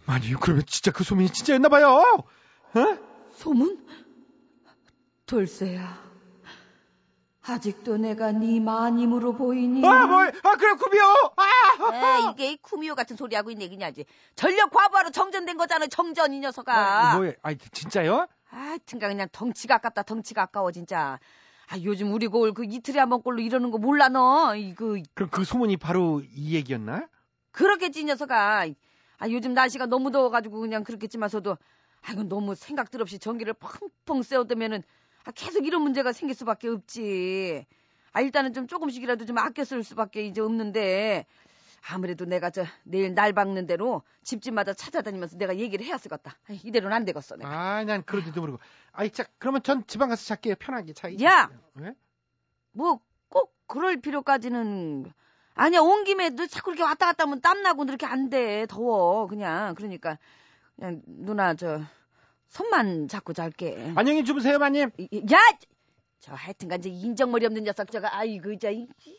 아니 0.06 0.34
그러면 0.34 0.64
진짜 0.66 0.92
그 0.92 1.04
소문이 1.04 1.30
진짜였나 1.30 1.70
봐요. 1.70 1.88
어? 2.74 2.98
소문? 3.34 3.86
돌쇠야. 5.26 6.10
아직도 7.46 7.98
내가 7.98 8.32
네 8.32 8.60
마님으로 8.60 9.34
보이니? 9.36 9.84
아, 9.88 10.06
뭐, 10.06 10.22
아, 10.22 10.56
그래, 10.56 10.74
구비요! 10.76 11.04
아! 11.36 11.94
에이, 11.94 12.32
이게 12.34 12.58
쿠미호 12.62 12.94
같은 12.94 13.16
소리 13.16 13.36
하고 13.36 13.50
있네 13.50 13.70
그냐지. 13.70 14.06
전력 14.36 14.70
과부하로 14.72 15.10
정전된 15.10 15.58
거잖아 15.58 15.88
정전 15.88 16.34
이 16.34 16.40
녀석아. 16.42 16.74
아, 16.74 17.16
뭐야, 17.18 17.32
아, 17.42 17.54
진짜요? 17.54 18.28
아, 18.52 18.56
하여튼가 18.56 19.08
그냥 19.08 19.28
덩치가 19.32 19.76
아깝다 19.76 20.04
덩치가 20.04 20.44
아까워 20.44 20.72
진짜. 20.72 21.20
아 21.72 21.78
요즘 21.84 22.12
우리 22.14 22.28
고을 22.28 22.54
그 22.54 22.66
이틀에 22.66 23.00
한 23.00 23.10
번 23.10 23.22
꼴로 23.22 23.42
이러는 23.42 23.70
거 23.72 23.78
몰라 23.78 24.10
너. 24.10 24.56
이거 24.56 24.98
그럼 25.14 25.30
그 25.30 25.44
소문이 25.44 25.78
바로 25.78 26.22
이 26.34 26.56
얘기였나? 26.56 27.08
그렇겠지 27.52 28.02
이 28.02 28.04
녀석아. 28.06 28.66
아 29.22 29.30
요즘 29.30 29.54
날씨가 29.54 29.86
너무 29.86 30.12
더워가지고 30.12 30.60
그냥 30.60 30.84
그렇겠지만서도 30.84 31.58
아 32.02 32.12
이건 32.14 32.30
너무 32.30 32.56
생각들 32.56 33.02
없이 33.02 33.20
전기를 33.20 33.54
펑펑 33.54 34.24
쐬어두면은 34.24 34.82
아, 35.26 35.32
계속 35.32 35.66
이런 35.68 35.82
문제가 35.82 36.12
생길 36.14 36.36
수밖에 36.36 36.70
없지. 36.70 37.66
아 38.14 38.22
일단은 38.22 38.54
좀 38.54 38.66
조금씩이라도 38.66 39.26
좀 39.26 39.38
아껴 39.38 39.64
쓸 39.64 39.84
수밖에 39.84 40.26
이제 40.26 40.42
없는데 40.42 41.26
아무래도 41.88 42.26
내가 42.26 42.50
저 42.50 42.64
내일 42.84 43.14
날 43.14 43.34
박는 43.34 43.66
대로 43.68 44.04
집집마다 44.24 44.74
찾아다니면서 44.74 45.38
내가 45.38 45.56
얘기를 45.58 45.86
해야 45.86 45.98
쓰겠다. 45.98 46.38
아, 46.50 46.54
이대로는 46.64 46.96
안 46.96 47.06
되겠어 47.06 47.36
내가. 47.38 47.50
아, 47.50 47.84
난 47.84 48.04
그런지도 48.04 48.42
모르고. 48.42 48.60
아이, 48.92 49.10
자, 49.12 49.24
그러면 49.38 49.64
전 49.64 49.86
지방 49.88 50.10
가서 50.10 50.26
잘게요. 50.26 50.56
편하게. 50.60 50.94
자, 50.94 51.10
야! 51.24 51.50
왜? 51.76 51.94
뭐꼭 52.74 53.54
그럴 53.68 54.00
필요까지는 54.02 55.12
아니야 55.56 55.82
온 55.82 56.04
김에 56.06 56.30
너 56.30 56.46
자꾸 56.48 56.72
이렇게 56.72 56.84
왔다 56.84 57.08
갔다 57.08 57.24
하면 57.26 57.42
땀 57.42 57.62
나고 57.62 57.84
이렇게 57.84 58.06
안 58.06 58.30
돼 58.30 58.66
더워 58.68 59.28
그냥 59.28 59.76
그러니까 59.76 60.18
그냥 60.76 61.02
누나 61.06 61.54
저 61.56 61.82
손만 62.48 63.08
잡고 63.08 63.34
잘게 63.34 63.94
안녕히 63.96 64.24
주무세요, 64.24 64.58
마님. 64.60 64.90
야! 65.32 65.38
저 66.20 66.34
하여튼간 66.34 66.82
저 66.82 66.90
인정머리 66.90 67.46
없는 67.46 67.64
녀석 67.64 67.92
저거 67.92 68.08
아이고 68.10 68.58
저 68.60 68.70
이- 68.72 68.88
아 68.88 69.12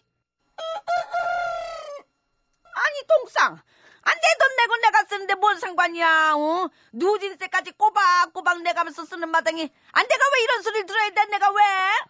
니 3.11 3.25
동상 3.25 3.59
안 4.03 4.15
되던 4.15 4.57
내고 4.57 4.77
내가 4.77 5.05
쓰는데 5.05 5.35
뭔 5.35 5.59
상관이야 5.59 6.35
어? 6.37 6.71
누진세까지 6.93 7.73
꼬박꼬박 7.73 8.63
내가면서 8.63 9.05
쓰는 9.05 9.29
마당에 9.29 9.69
안 9.93 10.07
내가 10.07 10.25
왜 10.37 10.43
이런 10.45 10.63
소리를 10.63 10.87
들어야 10.87 11.11
돼 11.11 11.25
내가 11.27 11.51
왜 11.51 11.57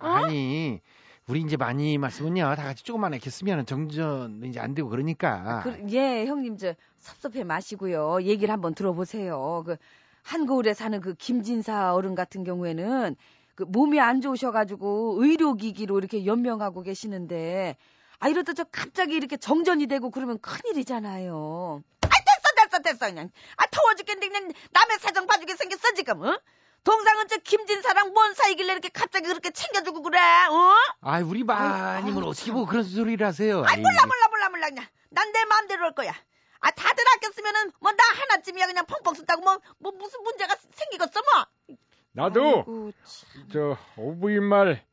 어? 0.01 0.09
아니, 0.25 0.81
우리 1.27 1.41
이제 1.41 1.57
많이 1.57 1.99
말씀은요, 1.99 2.55
다 2.57 2.65
같이 2.65 2.85
조금만 2.85 3.13
이렇게 3.13 3.31
쓰면 3.31 3.67
정전 3.67 4.43
이제 4.45 4.61
안 4.61 4.75
되고 4.75 4.89
그러니까. 4.89 5.63
그, 5.63 5.87
예, 5.91 6.27
형님 6.27 6.59
저 6.59 6.75
섭섭해 6.99 7.45
마시고요. 7.45 8.23
얘기를 8.23 8.53
한번 8.53 8.75
들어보세요. 8.75 9.63
그 9.67 9.77
한거울에 10.23 10.75
사는 10.75 11.01
그 11.01 11.15
김진사 11.15 11.95
어른 11.95 12.15
같은 12.15 12.45
경우에는 12.45 13.17
그 13.55 13.65
몸이 13.65 14.01
안 14.01 14.21
좋으셔가지고 14.21 15.23
의료기기로 15.23 15.99
이렇게 15.99 16.25
연명하고 16.27 16.83
계시는데 16.83 17.77
아 18.21 18.29
이러다 18.29 18.53
저 18.53 18.65
갑자기 18.65 19.15
이렇게 19.15 19.37
정전이 19.37 19.87
되고 19.87 20.11
그러면 20.11 20.39
큰일이잖아요. 20.41 21.83
아 22.03 22.09
됐어 22.09 22.69
됐어 22.69 22.83
됐어 22.83 23.07
그냥 23.07 23.31
아 23.57 23.67
더워 23.71 23.95
죽겠는데 23.95 24.29
그냥 24.29 24.53
남의 24.73 24.99
사정 24.99 25.27
봐주게 25.27 25.57
생겼어 25.57 25.93
지금 25.95 26.23
어? 26.23 26.39
동상은 26.85 27.29
저 27.29 27.37
김진사랑 27.39 28.13
뭔 28.13 28.35
사이길래 28.35 28.73
이렇게 28.73 28.89
갑자기 28.89 29.27
그렇게 29.27 29.51
챙겨주고 29.51 30.03
그래 30.03 30.19
어? 30.19 30.75
아, 31.03 31.19
우리 31.21 31.45
마님을 31.45 32.25
어떻게 32.25 32.53
보고 32.53 32.67
그런 32.67 32.85
소리를 32.85 33.27
하세요. 33.27 33.65
아이 33.67 33.77
몰라 33.79 34.07
몰라 34.07 34.29
몰라 34.31 34.49
몰라 34.51 34.69
그냥 34.69 34.87
난 35.11 35.33
내 35.33 35.45
마음대로 35.47 35.85
할 35.85 35.95
거야. 35.95 36.13
아 36.61 36.71
다들 36.71 37.05
아꼈으면은 37.17 37.73
뭐 37.81 37.93
나 37.93 38.03
하나쯤이야 38.05 38.67
그냥 38.67 38.85
펑펑 38.87 39.15
쓴다고 39.15 39.43
뭐 39.43 39.59
뭐 39.79 39.93
무슨 39.93 40.23
문제가 40.23 40.57
생기겠어 40.75 41.21
뭐. 41.33 41.77
나도 42.13 42.43
아이고, 42.43 42.93
참. 43.05 43.49
저 43.53 43.77
어부인 43.97 44.43
말 44.45 44.85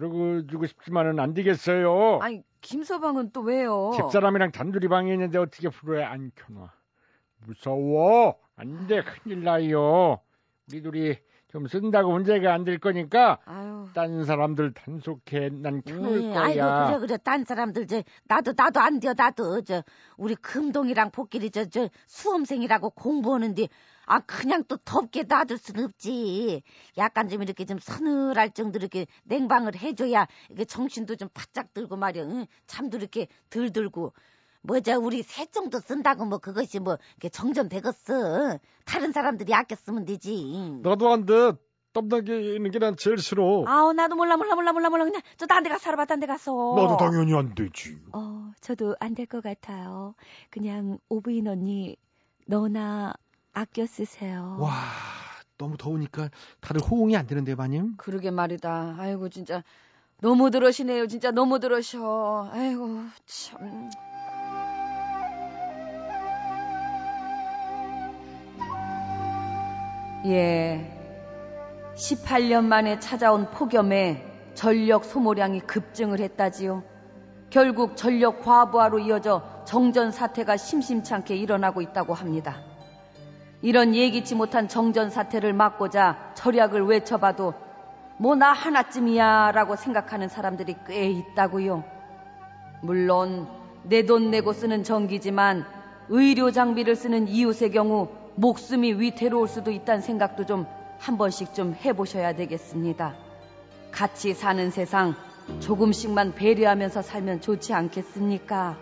들어주고 0.00 0.66
싶지만은 0.66 1.18
안 1.18 1.32
되겠어요. 1.32 2.18
아니 2.20 2.42
김서방은 2.60 3.30
또 3.32 3.40
왜요? 3.40 3.92
집사람이랑 3.96 4.52
단둘이 4.52 4.88
방에 4.88 5.12
있는데 5.14 5.38
어떻게 5.38 5.70
불에 5.70 6.04
안 6.04 6.30
켜놔? 6.34 6.70
무서워. 7.46 8.36
안 8.56 8.86
돼. 8.86 9.02
큰일 9.02 9.42
나요. 9.44 10.20
우리 10.70 10.82
둘이 10.82 11.16
좀 11.48 11.66
쓴다고 11.68 12.10
문제가 12.12 12.52
안 12.52 12.64
될 12.64 12.78
거니까 12.78 13.38
아유. 13.46 13.86
딴 13.94 14.24
사람들 14.24 14.72
단속해 14.74 15.50
난 15.52 15.80
켜놓을 15.82 16.24
예, 16.24 16.28
거야. 16.30 16.42
아이고 16.42 16.86
그래 16.98 16.98
그래 17.06 17.16
딴 17.22 17.44
사람들 17.44 17.86
저 17.86 18.02
나도 18.26 18.52
나도 18.56 18.80
안 18.80 18.98
돼요 19.00 19.14
나도 19.16 19.62
저 19.62 19.82
우리 20.18 20.34
금동이랑 20.34 21.10
복길이 21.12 21.50
저 21.50 21.64
저 21.66 21.88
수험생이라고 22.06 22.90
공부하는데 22.90 23.68
아 24.06 24.20
그냥 24.20 24.62
또 24.68 24.76
덥게 24.78 25.24
놔둘 25.24 25.58
순 25.58 25.78
없지 25.84 26.62
약간 26.96 27.28
좀 27.28 27.42
이렇게 27.42 27.64
좀 27.64 27.78
서늘할 27.80 28.52
정도로 28.52 28.82
이렇게 28.84 29.06
냉방을 29.24 29.76
해줘야 29.76 30.26
이게 30.50 30.64
정신도 30.64 31.16
좀 31.16 31.28
바짝 31.34 31.74
들고 31.74 31.96
말이야 31.96 32.22
응? 32.24 32.46
잠도 32.66 32.98
이렇게 32.98 33.26
덜 33.50 33.72
들고 33.72 34.12
뭐자 34.62 34.96
우리 34.98 35.22
새 35.22 35.46
정도 35.46 35.78
쓴다고 35.80 36.24
뭐 36.24 36.38
그것이 36.38 36.78
뭐 36.80 36.98
이렇게 37.16 37.28
정전되겠어 37.28 38.58
다른 38.84 39.12
사람들이 39.12 39.52
아껴 39.54 39.74
쓰면 39.76 40.04
되지 40.04 40.80
나도 40.82 41.12
안 41.12 41.26
돼. 41.26 41.52
땀나게 41.92 42.54
있는 42.56 42.70
게 42.70 42.78
난 42.78 42.94
제일 42.98 43.16
싫어. 43.16 43.64
아우 43.66 43.94
나도 43.94 44.16
몰라 44.16 44.36
몰라 44.36 44.54
몰라 44.54 44.72
몰라 44.74 44.90
몰라 44.90 45.04
그냥 45.06 45.22
저 45.38 45.46
딴 45.46 45.62
데 45.62 45.70
가서 45.70 45.82
살아봐 45.84 46.04
딴 46.04 46.20
데 46.20 46.26
가서. 46.26 46.52
나도 46.76 46.98
당연히 46.98 47.32
안 47.34 47.54
되지. 47.54 47.96
어, 48.12 48.52
저도 48.60 48.94
안 49.00 49.14
될 49.14 49.24
것 49.26 49.42
같아요. 49.42 50.14
그냥 50.50 50.98
오부인 51.08 51.48
언니, 51.48 51.96
너나 52.46 53.14
아껴 53.56 53.86
쓰세요. 53.86 54.58
와, 54.60 54.70
너무 55.56 55.78
더우니까 55.78 56.28
다들 56.60 56.82
호응이 56.82 57.16
안 57.16 57.26
되는데, 57.26 57.54
마님. 57.54 57.94
그러게 57.96 58.30
말이다. 58.30 58.96
아이고 58.98 59.30
진짜 59.30 59.62
너무 60.20 60.50
들으시네요. 60.50 61.06
진짜 61.06 61.30
너무 61.30 61.58
들으셔. 61.58 62.50
아이고 62.52 63.00
참. 63.24 63.88
예. 70.26 70.92
18년 71.96 72.64
만에 72.64 72.98
찾아온 72.98 73.50
폭염에 73.50 74.52
전력 74.52 75.06
소모량이 75.06 75.60
급증을 75.60 76.20
했다지요. 76.20 76.82
결국 77.48 77.96
전력 77.96 78.42
과부하로 78.42 78.98
이어져 78.98 79.64
정전 79.64 80.10
사태가 80.10 80.58
심심찮게 80.58 81.34
일어나고 81.36 81.80
있다고 81.80 82.12
합니다. 82.12 82.65
이런 83.62 83.94
예기치 83.94 84.34
못한 84.34 84.68
정전 84.68 85.10
사태를 85.10 85.52
막고자 85.52 86.32
절약을 86.34 86.82
외쳐봐도 86.86 87.54
뭐 88.18 88.34
나 88.34 88.52
하나쯤이야 88.52 89.52
라고 89.52 89.76
생각하는 89.76 90.28
사람들이 90.28 90.76
꽤 90.86 91.10
있다고요. 91.10 91.84
물론 92.82 93.46
내 93.82 94.02
돈 94.04 94.30
내고 94.30 94.52
쓰는 94.52 94.84
전기지만 94.84 95.64
의료 96.08 96.50
장비를 96.50 96.96
쓰는 96.96 97.28
이웃의 97.28 97.72
경우 97.72 98.08
목숨이 98.36 98.94
위태로울 98.94 99.48
수도 99.48 99.70
있다는 99.70 100.00
생각도 100.02 100.46
좀 100.46 100.66
한 100.98 101.18
번씩 101.18 101.52
좀 101.52 101.74
해보셔야 101.84 102.34
되겠습니다. 102.34 103.14
같이 103.90 104.32
사는 104.32 104.70
세상 104.70 105.14
조금씩만 105.60 106.34
배려하면서 106.34 107.02
살면 107.02 107.42
좋지 107.42 107.74
않겠습니까? 107.74 108.76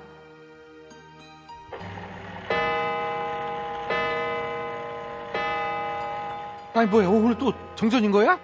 아니 6.74 6.88
뭐야 6.90 7.08
오늘 7.08 7.38
또 7.38 7.52
정전인 7.76 8.10
거야? 8.10 8.38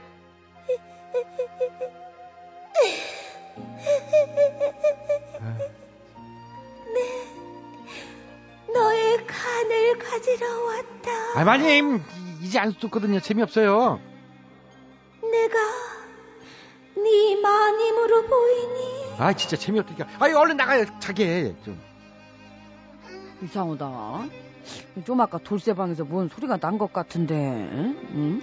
너의 8.73 9.27
간을 9.27 9.99
가지러 9.99 10.47
왔다. 10.65 11.11
아 11.41 11.45
마님 11.45 11.97
이- 11.97 12.45
이제 12.47 12.59
안 12.59 12.71
쏟거든요. 12.73 13.21
재미없어요. 13.21 14.01
내가 15.23 15.59
네 16.97 17.41
마님으로 17.41 18.27
보이니? 18.27 19.15
아 19.19 19.33
진짜 19.33 19.57
재미없다니까. 19.57 20.07
아이 20.21 20.33
얼른 20.33 20.57
나가요. 20.57 20.85
자게 21.01 21.55
좀. 21.65 21.81
이상하다. 23.43 24.25
좀 25.05 25.21
아까 25.21 25.38
돌쇠방에서 25.38 26.05
뭔 26.05 26.29
소리가 26.29 26.57
난 26.59 26.79
것 26.79 26.93
같은데. 26.93 27.35
응? 27.35 28.40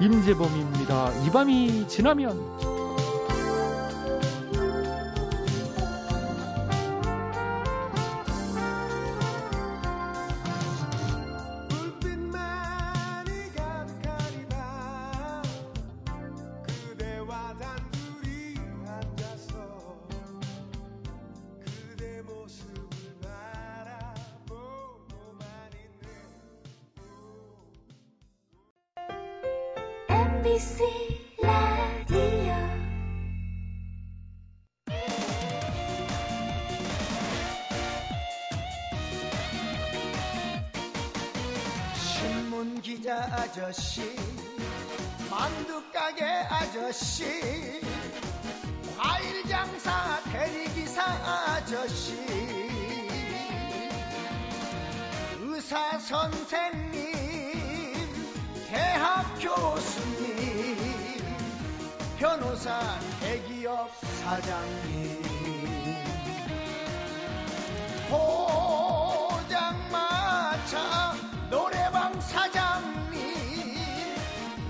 임재범입니다 0.00 1.10
이 1.24 1.30
밤이 1.30 1.88
지나면 1.88 2.75
MBC 30.46 30.78
라디오. 31.42 32.54
신문 41.94 42.80
기자 42.80 43.24
아저씨 43.32 44.02
만두 45.28 45.82
가게 45.92 46.24
아저씨 46.24 47.24
과일 48.96 49.42
장사 49.48 50.20
대리기사 50.30 51.02
아저씨 51.02 52.14
의사 55.40 55.98
선생님 55.98 57.16
대학 58.68 59.24
교수님 59.40 60.35
변호사 62.26 62.98
대기업 63.20 63.88
사장님. 64.00 65.22
포장마차 69.68 71.14
노래방 71.48 72.20
사장님. 72.20 73.36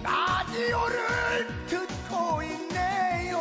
라디오를 0.03 1.67
듣고 1.67 2.43
있네요. 2.43 3.41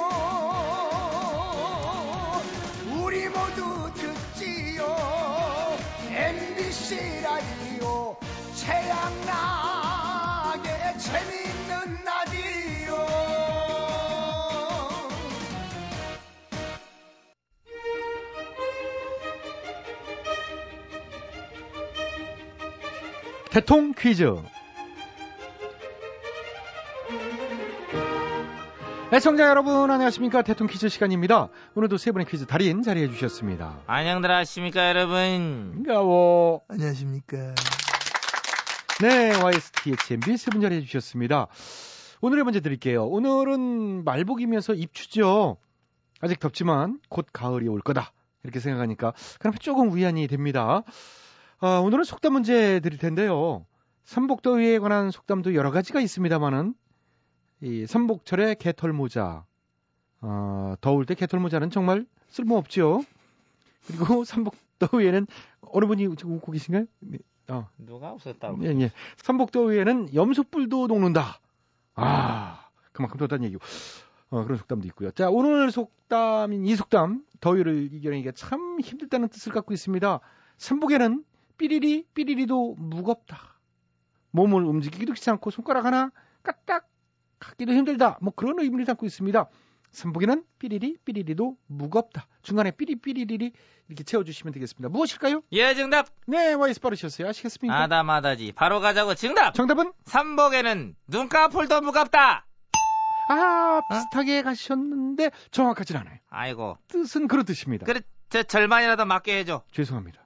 우리 2.97 3.28
모두 3.28 3.91
듣지요. 3.95 4.95
MBC 6.08 7.19
라디오 7.21 8.15
최양락의 8.56 9.10
재밌 10.99 11.64
대통 23.56 23.94
퀴즈 23.98 24.36
애청자 29.13 29.48
여러분 29.48 29.89
안녕하십니까 29.89 30.41
대통 30.41 30.68
퀴즈 30.68 30.89
시간입니다 30.89 31.48
오늘도 31.74 31.96
세 31.96 32.12
분의 32.12 32.28
퀴즈 32.28 32.48
달인 32.48 32.82
자리해 32.84 33.08
주셨습니다 33.08 33.80
안녕들 33.88 34.30
하십니까 34.30 34.89
여러분. 34.89 35.72
반가워 35.74 36.63
안녕하십니까 36.68 37.56
네, 39.02 39.34
YSTHMB 39.41 40.36
세 40.36 40.52
분 40.52 40.60
자리해 40.60 40.82
주셨습니다. 40.82 41.48
오늘의 42.20 42.44
문제 42.44 42.60
드릴게요. 42.60 43.06
오늘은 43.08 44.04
말복이면서 44.04 44.74
입추죠. 44.74 45.56
아직 46.20 46.41
덥지만 46.41 47.00
곧 47.10 47.28
가을이 47.32 47.70
올 47.70 47.80
거다. 47.80 48.12
이렇게 48.44 48.60
생각하니까 48.60 49.13
그럼 49.39 49.54
조금 49.60 49.96
위안이 49.96 50.28
됩니다. 50.28 50.84
아, 51.60 51.80
오늘은 51.80 52.04
속담 52.04 52.34
문제 52.34 52.80
드릴 52.82 52.98
텐데요. 53.00 53.65
삼복더위에 54.04 54.80
관한 54.80 55.10
속담도 55.10 55.56
여러 55.56 55.72
가지가 55.72 56.02
있습니다만은 56.02 56.76
이 57.62 57.86
삼복철에 57.86 58.56
개털 58.56 58.91
모자. 58.91 59.46
아, 60.20 60.76
더울 60.82 61.06
때 61.06 61.15
개털 61.15 61.39
모자는 61.39 61.70
정말 61.70 62.06
쓸모없죠. 62.28 63.04
그리고 63.88 64.24
삼복더위에는 64.26 65.28
어느 65.62 65.86
분이 65.86 66.06
웃고 66.08 66.52
계신가요? 66.52 66.86
네, 67.00 67.20
어. 67.48 67.68
누가 67.78 68.12
없었다고? 68.12 68.63
예, 68.65 68.70
예. 68.82 68.91
삼복더위에는 69.18 70.13
염소뿔도 70.13 70.88
녹는다. 70.88 71.39
아, 71.96 72.68
그만큼 72.91 73.18
덥다는 73.18 73.46
얘기고. 73.46 73.63
어, 74.30 74.44
그런 74.44 74.58
속담도 74.58 74.88
있고요. 74.88 75.12
자, 75.12 75.30
오늘 75.30 75.72
속담인 75.72 76.65
이 76.65 76.76
속담, 76.76 77.24
더위를 77.39 77.94
이겨내기가 77.94 78.34
참 78.34 78.80
힘들다는 78.82 79.30
뜻을 79.30 79.54
갖고 79.54 79.74
있습니다. 79.74 80.20
삼복에는 80.58 81.24
삐리리, 81.58 82.06
삐리리도 82.13 82.76
무겁다. 82.78 83.56
몸을 84.32 84.63
움직이기도 84.63 85.13
귀찮고 85.13 85.52
손가락 85.52 85.86
하나 85.86 86.12
까딱 86.44 86.88
갖기도 87.39 87.74
힘들다. 87.74 88.18
뭐 88.22 88.34
그런 88.36 88.60
의미를 88.60 88.86
담고 88.86 89.06
있습니다. 89.06 89.48
삼복에는 89.91 90.44
삐리리, 90.60 90.98
삐리리도 91.06 91.58
무겁다. 91.68 92.28
중간에 92.41 92.72
삐리, 92.72 92.96
삐리리리 92.98 93.54
이렇게 93.88 94.04
채워주시면 94.04 94.54
되겠습니다. 94.54 94.89
무엇일까요? 94.89 95.41
예 95.54 95.74
정답. 95.74 96.08
네, 96.28 96.54
와이스 96.54 96.82
빠르셨어요. 96.82 97.30
아시겠습니까? 97.30 97.84
아다마다지. 97.84 98.52
바로 98.54 98.82
가자고 98.82 99.15
정답. 99.15 99.54
정답은? 99.54 99.94
삼복에는 100.04 100.96
눈꺼풀도 101.08 101.80
무겁다. 101.82 102.46
아, 103.30 103.82
비슷하게 103.89 104.44
가셨는데 104.44 105.32
정확하진 105.52 105.96
않아요. 105.98 106.20
아이고. 106.30 106.78
뜻은 106.89 107.28
그렇듯입니다. 107.28 107.86
그래, 107.86 108.02
저 108.30 108.44
절반이라도 108.44 109.06
맞게 109.06 109.39
해줘. 109.39 109.63
죄송합니다. 109.72 110.25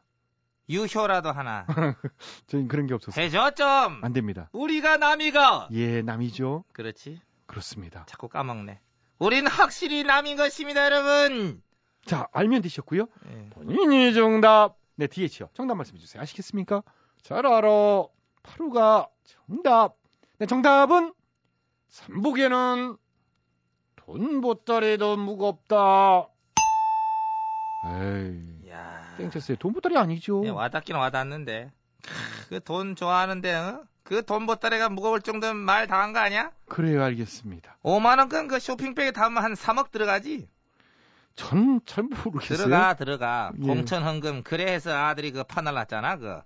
유효라도 0.70 1.32
하나. 1.32 1.66
저희 2.48 2.68
그런 2.68 2.86
게 2.88 2.96
해줘 3.18 3.52
좀. 3.56 4.00
안 4.04 4.14
됩니다. 4.14 4.50
우리가 4.54 4.98
남이가. 4.98 5.70
예, 5.72 6.02
남이죠. 6.02 6.64
그렇지. 6.74 7.20
그렇습니다. 7.48 8.06
자꾸 8.08 8.28
까먹네. 8.30 8.80
우린 9.18 9.48
확실히 9.48 10.04
남인 10.04 10.38
것입니다, 10.38 10.86
여러분. 10.86 11.62
자, 12.06 12.28
알면 12.32 12.62
되셨고요. 12.62 13.08
예. 13.32 13.50
본인이 13.50 14.14
정답. 14.14 14.78
네, 14.96 15.08
DH요. 15.08 15.50
정답 15.54 15.76
말씀해 15.76 16.00
주세요. 16.00 16.22
아시겠습니까? 16.22 16.84
잘 17.22 17.46
알아. 17.46 18.06
파루가 18.44 19.08
정답. 19.26 19.96
네, 20.38 20.46
정답은 20.46 21.14
삼복에는 21.90 22.96
돈 23.96 24.42
보따리도 24.42 25.18
무겁다. 25.18 26.28
에이, 27.84 28.59
야, 28.72 29.16
땡쳤어요. 29.18 29.58
돈 29.58 29.74
보따리 29.74 29.98
아니죠. 29.98 30.42
예, 30.46 30.50
와닿긴 30.50 30.96
와닿는데. 30.96 31.72
그 32.50 32.60
돈 32.62 32.96
좋아하는데, 32.96 33.54
어? 33.56 33.84
그돈 34.04 34.46
보따리가 34.48 34.90
무거울 34.90 35.22
정도면 35.22 35.58
말 35.58 35.86
당한 35.88 36.14
거 36.14 36.20
아니야? 36.20 36.52
그래요, 36.68 37.04
알겠습니다. 37.04 37.78
5만원권 37.84 38.48
그 38.50 38.60
쇼핑백에 38.60 39.12
담으면 39.12 39.44
한 39.44 39.54
3억 39.54 39.92
들어가지? 39.92 40.48
전 41.36 41.80
잘 41.86 42.04
모르겠어요. 42.04 42.58
들어가, 42.68 42.94
들어가. 42.96 43.52
예. 43.62 43.66
공천 43.66 44.04
헌금. 44.04 44.44
그래 44.44 44.72
해서 44.74 44.92
아들이 44.96 45.32
그 45.32 45.44
파날랐잖아, 45.44 46.18
그. 46.18 46.40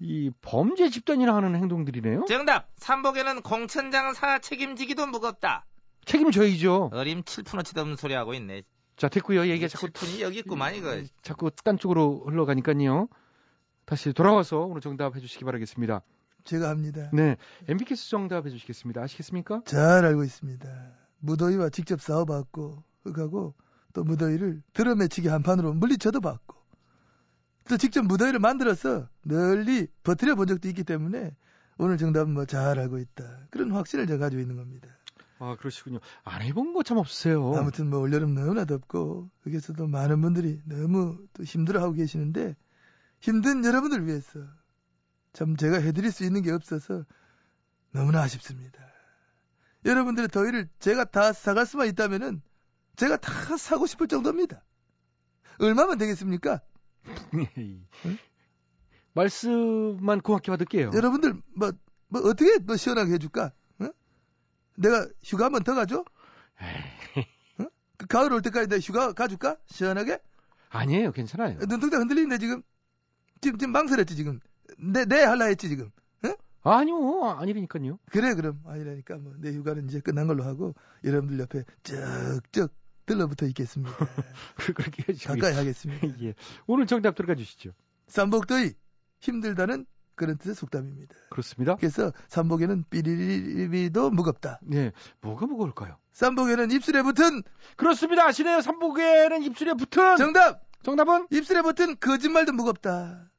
이 0.00 0.30
범죄 0.40 0.88
집단이나 0.88 1.34
하는 1.34 1.56
행동들이네요. 1.56 2.24
정답! 2.26 2.68
삼복에는 2.76 3.42
공천장 3.42 4.14
사 4.14 4.38
책임지기도 4.38 5.06
무겁다. 5.06 5.64
책임져야죠. 6.04 6.90
어림 6.92 7.22
7푼어치도 7.22 7.78
없는 7.78 7.96
소리 7.96 8.14
하고 8.14 8.32
있네. 8.34 8.62
자, 8.98 9.08
됐고요. 9.08 9.46
얘기가 9.46 9.68
자꾸 9.68 9.86
7푼이 9.86 10.20
여기 10.20 10.40
있구만, 10.40 10.74
이거. 10.74 11.00
자꾸 11.22 11.50
딴 11.50 11.78
쪽으로 11.78 12.24
흘러가니까요. 12.26 13.08
다시 13.84 14.12
돌아와서 14.12 14.58
오늘 14.58 14.80
정답 14.80 15.16
해 15.16 15.20
주시기 15.20 15.44
바라겠습니다. 15.44 16.02
제가 16.44 16.68
합니다. 16.68 17.08
네, 17.12 17.36
MBK스 17.68 18.10
정답 18.10 18.44
해 18.44 18.50
주시겠습니다. 18.50 19.00
아시겠습니까? 19.02 19.62
잘 19.64 20.04
알고 20.04 20.24
있습니다. 20.24 20.68
무더위와 21.20 21.70
직접 21.70 22.00
싸워봤고 22.00 22.82
흑하고 23.04 23.54
또 23.92 24.04
무더위를 24.04 24.62
들어매치기 24.72 25.28
한판으로 25.28 25.72
물리쳐도 25.74 26.20
봤고 26.20 26.56
또 27.68 27.76
직접 27.76 28.02
무더위를 28.04 28.40
만들어서 28.40 29.08
널리 29.22 29.86
버티려 30.02 30.34
본 30.34 30.46
적도 30.46 30.68
있기 30.68 30.84
때문에 30.84 31.36
오늘 31.78 31.96
정답은 31.98 32.32
뭐 32.34 32.44
잘 32.46 32.78
알고 32.78 32.98
있다. 32.98 33.46
그런 33.50 33.70
확신을 33.72 34.06
제가 34.06 34.18
가지고 34.18 34.42
있는 34.42 34.56
겁니다. 34.56 34.88
아, 35.40 35.56
그러시군요. 35.56 36.00
안 36.24 36.42
해본 36.42 36.72
거 36.72 36.82
참 36.82 36.98
없으세요. 36.98 37.54
아무튼 37.56 37.90
뭐 37.90 38.00
올여름 38.00 38.34
너무나 38.34 38.64
덥고 38.64 39.30
거기서도 39.44 39.86
많은 39.86 40.20
분들이 40.20 40.60
너무 40.64 41.18
또 41.32 41.44
힘들어하고 41.44 41.92
계시는데 41.94 42.56
힘든 43.20 43.64
여러분들 43.64 44.06
위해서 44.06 44.40
참 45.32 45.56
제가 45.56 45.78
해드릴 45.80 46.10
수 46.10 46.24
있는 46.24 46.42
게 46.42 46.50
없어서 46.50 47.04
너무나 47.92 48.22
아쉽습니다. 48.22 48.78
여러분들의 49.84 50.28
더위를 50.28 50.68
제가 50.80 51.04
다 51.04 51.32
사갈 51.32 51.66
수만 51.66 51.86
있다면은 51.88 52.42
제가 52.96 53.16
다 53.18 53.56
사고 53.56 53.86
싶을 53.86 54.08
정도입니다. 54.08 54.64
얼마면 55.60 55.98
되겠습니까? 55.98 56.60
말씀만 59.14 60.20
고맙게 60.20 60.50
받을게요. 60.50 60.90
여러분들 60.94 61.40
뭐, 61.54 61.72
뭐 62.08 62.20
어떻게 62.22 62.58
뭐 62.58 62.76
시원하게 62.76 63.12
해줄까? 63.14 63.52
어? 64.78 64.80
내가 64.80 65.06
휴가 65.24 65.46
한 65.46 65.52
번 65.52 65.62
더 65.64 65.74
가죠? 65.74 66.04
어? 67.58 67.64
그 67.96 68.06
가을 68.06 68.32
올 68.32 68.42
때까지 68.42 68.68
내가 68.68 68.80
휴가 68.80 69.12
가줄까? 69.12 69.56
시원하게? 69.66 70.18
아니에요, 70.70 71.12
괜찮아요. 71.12 71.58
눈동자 71.60 71.98
흔들리는데 71.98 72.38
지금 72.38 72.62
지금 73.40 73.58
지금 73.58 73.72
망설였지 73.72 74.14
지금 74.16 74.40
내 74.78 75.04
내 75.06 75.22
할라 75.22 75.46
했지 75.46 75.68
지금 75.68 75.90
아니요, 76.62 77.24
아니라니까요. 77.38 77.98
그래 78.10 78.34
그럼 78.34 78.60
아니라니까 78.66 79.16
뭐 79.18 79.32
내 79.38 79.52
휴가는 79.52 79.84
이제 79.86 80.00
끝난 80.00 80.26
걸로 80.26 80.44
하고 80.44 80.74
여러분들 81.04 81.38
옆에 81.40 81.64
쩍쩍 81.82 82.72
들러붙어 83.06 83.46
있겠습니다 83.46 83.96
그렇게 84.74 85.04
해주시고. 85.08 85.34
가까이 85.34 85.54
하겠습니다 85.54 86.06
예. 86.22 86.34
오늘 86.66 86.86
정답 86.86 87.14
들어가 87.14 87.34
주시죠. 87.36 87.70
삼복더위 88.08 88.74
힘들다는 89.20 89.86
그런 90.18 90.36
뜻의 90.36 90.54
속담입니다 90.54 91.14
그렇습니다. 91.30 91.76
그래서 91.76 92.12
삼복에는 92.28 92.84
삐리리비도 92.90 94.10
무겁다 94.10 94.58
네, 94.62 94.92
뭐가 95.22 95.46
무거울까요? 95.46 95.96
삼복에는 96.12 96.70
입술에 96.72 97.02
붙은 97.02 97.42
그렇습니다. 97.76 98.26
아시네요. 98.26 98.60
삼복에는 98.60 99.42
입술에 99.44 99.74
붙은 99.74 100.16
정답 100.16 100.60
정답은 100.82 101.28
입술에 101.30 101.62
붙은 101.62 101.96
거짓말도 102.00 102.52
무겁다 102.52 103.30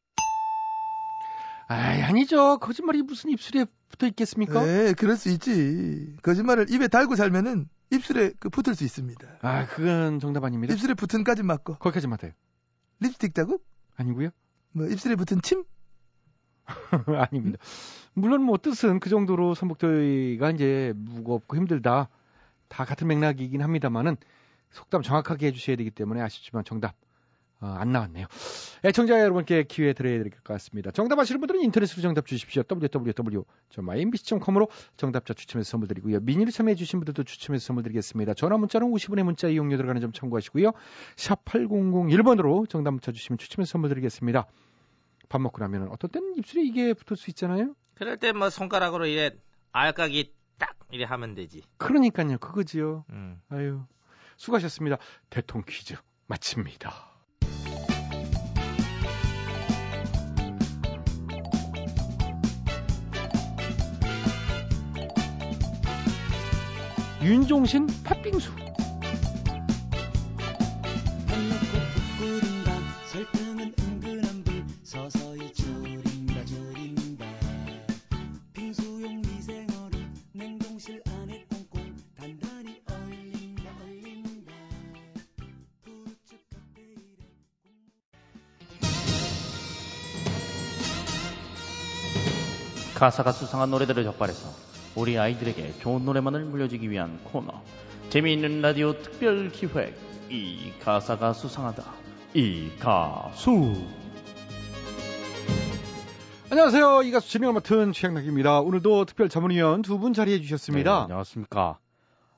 아이, 1.67 2.01
아니죠. 2.01 2.57
거짓말이 2.57 3.03
무슨 3.03 3.29
입술에 3.29 3.65
붙어 3.89 4.07
있겠습니까? 4.07 4.63
네 4.65 4.93
그럴 4.93 5.17
수 5.17 5.29
있지 5.29 6.15
거짓말을 6.23 6.71
입에 6.71 6.87
달고 6.87 7.15
살면은 7.15 7.69
입술에 7.91 8.31
그 8.39 8.49
붙을 8.49 8.75
수 8.75 8.83
있습니다 8.83 9.27
아, 9.41 9.65
그건 9.67 10.19
정답 10.19 10.43
아닙니다. 10.45 10.73
입술에 10.73 10.93
붙은 10.93 11.23
까지 11.23 11.43
맞고 11.43 11.75
거기까지 11.75 12.07
맞아요. 12.07 12.31
립스틱 13.01 13.35
자국 13.35 13.63
아니고요. 13.97 14.29
뭐 14.71 14.87
입술에 14.87 15.15
붙은 15.15 15.41
침 15.41 15.63
아닙니다. 17.29 17.58
물론 18.13 18.43
뭐 18.43 18.58
뜻은 18.58 18.99
그 18.99 19.10
정도로 19.10 19.55
선복더위가 19.55 20.51
이제 20.51 20.93
무겁고 20.95 21.58
힘들다. 21.58 22.10
다 22.67 22.86
같은 22.86 23.08
맥락이긴 23.08 23.62
합니다만은 23.62 24.17
속담 24.71 25.01
정확하게 25.01 25.47
해주셔야 25.47 25.75
되기 25.75 25.89
때문에 25.89 26.21
아쉽지만 26.21 26.63
정답 26.63 26.93
어, 27.62 27.67
안 27.67 27.91
나왔네요. 27.91 28.25
애청자 28.86 29.19
여러분께 29.19 29.63
기회 29.63 29.91
드려야 29.91 30.19
될 30.19 30.29
것 30.29 30.41
같습니다. 30.43 30.91
정답 30.91 31.19
아시는 31.19 31.41
분들은 31.41 31.62
인터넷으로 31.62 32.01
정답 32.01 32.25
주십시오. 32.25 32.63
www.imbc.com으로 32.69 34.69
정답자 34.95 35.34
추첨해서 35.34 35.69
선물 35.71 35.89
드리고요. 35.89 36.21
미니를 36.21 36.53
참여해 36.53 36.75
주신 36.75 36.99
분들도 37.01 37.23
추첨해서 37.23 37.65
선물 37.65 37.84
드리겠습니다. 37.84 38.34
전화 38.36 38.58
문자는 38.58 38.88
50원의 38.89 39.23
문자 39.23 39.49
이용료 39.49 39.75
들어가는 39.75 39.99
점 39.99 40.13
참고하시고요. 40.13 40.71
샵 41.17 41.43
8001번으로 41.43 42.69
정답 42.69 42.91
문자 42.91 43.12
주시면 43.12 43.39
추첨해서 43.39 43.71
선물 43.71 43.89
드리겠습니다. 43.89 44.45
밥 45.29 45.39
먹고 45.41 45.59
나면 45.61 45.87
어떤 45.91 46.09
때는 46.11 46.35
입술에 46.37 46.63
이게 46.63 46.93
붙을 46.93 47.15
수 47.17 47.29
있잖아요. 47.29 47.73
그럴 47.95 48.17
때 48.17 48.31
뭐 48.33 48.49
손가락으로 48.49 49.05
이래 49.05 49.31
알까기 49.71 50.33
딱 50.57 50.75
이래 50.91 51.05
하면 51.05 51.35
되지. 51.35 51.63
그러니까요. 51.77 52.37
그거지요. 52.39 53.05
음. 53.11 53.41
아유. 53.49 53.83
수고하셨습니다. 54.37 54.97
대통 55.29 55.63
퀴즈 55.67 55.95
마칩니다. 56.27 56.91
윤종신 67.21 67.87
팥빙수. 68.03 68.51
가사가 92.99 93.31
수상한 93.31 93.71
노래들을 93.71 94.03
적발해서 94.03 94.49
우리 94.95 95.17
아이들에게 95.17 95.79
좋은 95.79 96.03
노래만을 96.03 96.43
물려주기 96.43 96.89
위한 96.91 97.23
코너 97.23 97.62
재미있는 98.09 98.62
라디오 98.62 98.93
특별 99.01 99.49
기획 99.51 99.97
이 100.29 100.73
가사가 100.81 101.31
수상하다 101.33 101.83
이 102.33 102.71
가수 102.79 103.73
안녕하세요. 106.51 107.03
이 107.03 107.12
가수 107.12 107.29
진행을 107.29 107.53
맡은 107.53 107.93
최양락입니다. 107.93 108.59
오늘도 108.62 109.05
특별 109.05 109.29
자문위원 109.29 109.83
두 109.83 109.99
분 109.99 110.13
자리해 110.13 110.41
주셨습니다. 110.41 110.91
네, 110.97 111.01
안녕하십니까. 111.03 111.77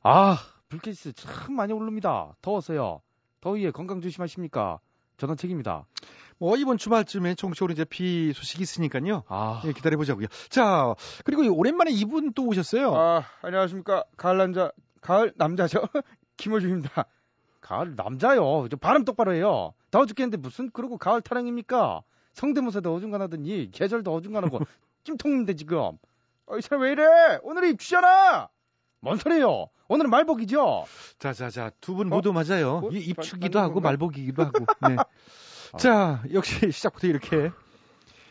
아, 0.03 0.37
불쾌지수 0.67 1.13
참 1.13 1.55
많이 1.55 1.71
오릅니다. 1.71 2.35
더워서요. 2.41 3.01
더위에 3.39 3.71
건강 3.71 4.01
조심하십니까? 4.01 4.79
저는 5.21 5.37
책입니다. 5.37 5.85
뭐 6.39 6.57
이번 6.57 6.79
주말쯤에 6.79 7.35
정식으로 7.35 7.71
이제 7.73 7.85
비 7.85 8.33
소식이 8.33 8.63
있으니까요. 8.63 9.21
아, 9.27 9.61
예, 9.65 9.71
기다려 9.71 9.95
보자고요. 9.95 10.25
자, 10.49 10.95
그리고 11.25 11.43
오랜만에 11.55 11.91
이분 11.91 12.33
또 12.33 12.47
오셨어요. 12.47 12.95
아, 12.95 13.23
안녕하십니까. 13.43 14.03
가을 14.17 14.37
남자, 14.37 14.71
가을 14.99 15.31
남자죠? 15.35 15.83
김호중입니다. 16.37 17.05
가을 17.59 17.95
남자요. 17.95 18.67
저 18.71 18.77
발음 18.77 19.05
똑바로 19.05 19.35
해요. 19.35 19.75
더워 19.91 20.07
죽겠는데 20.07 20.37
무슨 20.37 20.71
그러고 20.71 20.97
가을 20.97 21.21
타령입니까? 21.21 22.01
성대모사도 22.33 22.91
어중간하더니 22.91 23.69
계절도 23.71 24.11
어중간하고 24.11 24.57
찜통인데 25.03 25.53
지금. 25.53 25.99
어, 26.47 26.57
이 26.57 26.61
사람 26.63 26.81
왜 26.81 26.93
이래? 26.93 27.03
오늘이 27.43 27.69
입추잖아. 27.69 28.49
뭔 29.01 29.17
소리예요? 29.17 29.67
오늘은 29.87 30.09
말복이죠. 30.09 30.85
자, 31.19 31.33
자, 31.33 31.49
자, 31.49 31.71
두 31.81 31.95
분 31.95 32.07
모두 32.09 32.31
맞아요. 32.33 32.79
뭐? 32.79 32.91
이 32.91 32.97
입추기도 32.99 33.59
하고 33.59 33.75
건가? 33.75 33.89
말복이기도 33.89 34.43
하고. 34.43 34.65
네. 34.87 34.95
자, 35.77 36.23
역시 36.33 36.71
시작부터 36.71 37.07
이렇게 37.07 37.51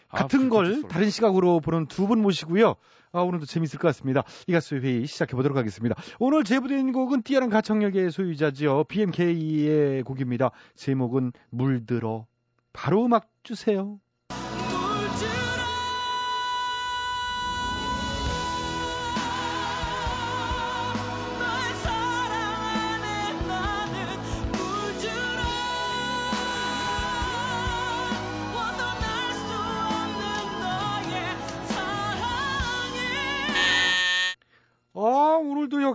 아, 0.09 0.17
같은 0.19 0.49
걸. 0.49 0.83
다른 0.89 1.11
시각으로 1.11 1.61
보는 1.61 1.87
두 1.87 2.07
분 2.07 2.23
모시고요. 2.23 2.77
아, 3.13 3.21
오늘도 3.21 3.47
재밌을 3.47 3.79
것 3.81 3.89
같습니다. 3.89 4.23
이 4.47 4.53
가수 4.53 4.77
회의 4.77 5.07
시작해 5.07 5.35
보도록 5.35 5.59
하겠습니다. 5.59 5.97
오늘 6.21 6.45
제보된 6.45 6.93
곡은 6.93 7.23
뛰어난 7.23 7.51
가창력의 7.51 8.13
소유자지요. 8.13 8.85
BMK의 8.85 10.05
곡입니다. 10.05 10.51
제목은 10.77 11.33
물들어. 11.51 12.27
바로 12.73 13.05
음악 13.05 13.29
주세요. 13.43 13.99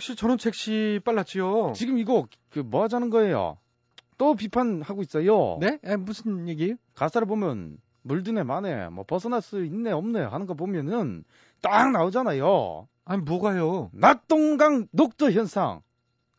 역시 0.06 0.15
전원책 0.15 0.54
씨 0.54 1.00
빨랐지요. 1.04 1.74
지금 1.76 1.98
이거 1.98 2.28
그 2.52 2.60
뭐 2.60 2.84
하자는 2.84 3.10
거예요? 3.10 3.58
또 4.20 4.36
비판하고 4.36 5.02
있어요. 5.02 5.58
네? 5.60 5.80
에, 5.84 5.96
무슨 5.96 6.48
얘기예요? 6.48 6.76
가사를 6.94 7.28
보면 7.28 7.80
물드네 8.04 8.44
마네 8.44 8.89
뭐 8.89 9.04
벗어날 9.04 9.41
수 9.41 9.65
있네 9.65 9.91
없네 9.91 10.22
하는 10.22 10.46
거 10.46 10.54
보면은 10.54 11.24
딱 11.62 11.89
나오잖아요. 11.91 12.88
아니 13.06 13.22
뭐가요? 13.24 13.89
낙동강 13.94 14.86
녹조 14.91 15.32
현상. 15.32 15.82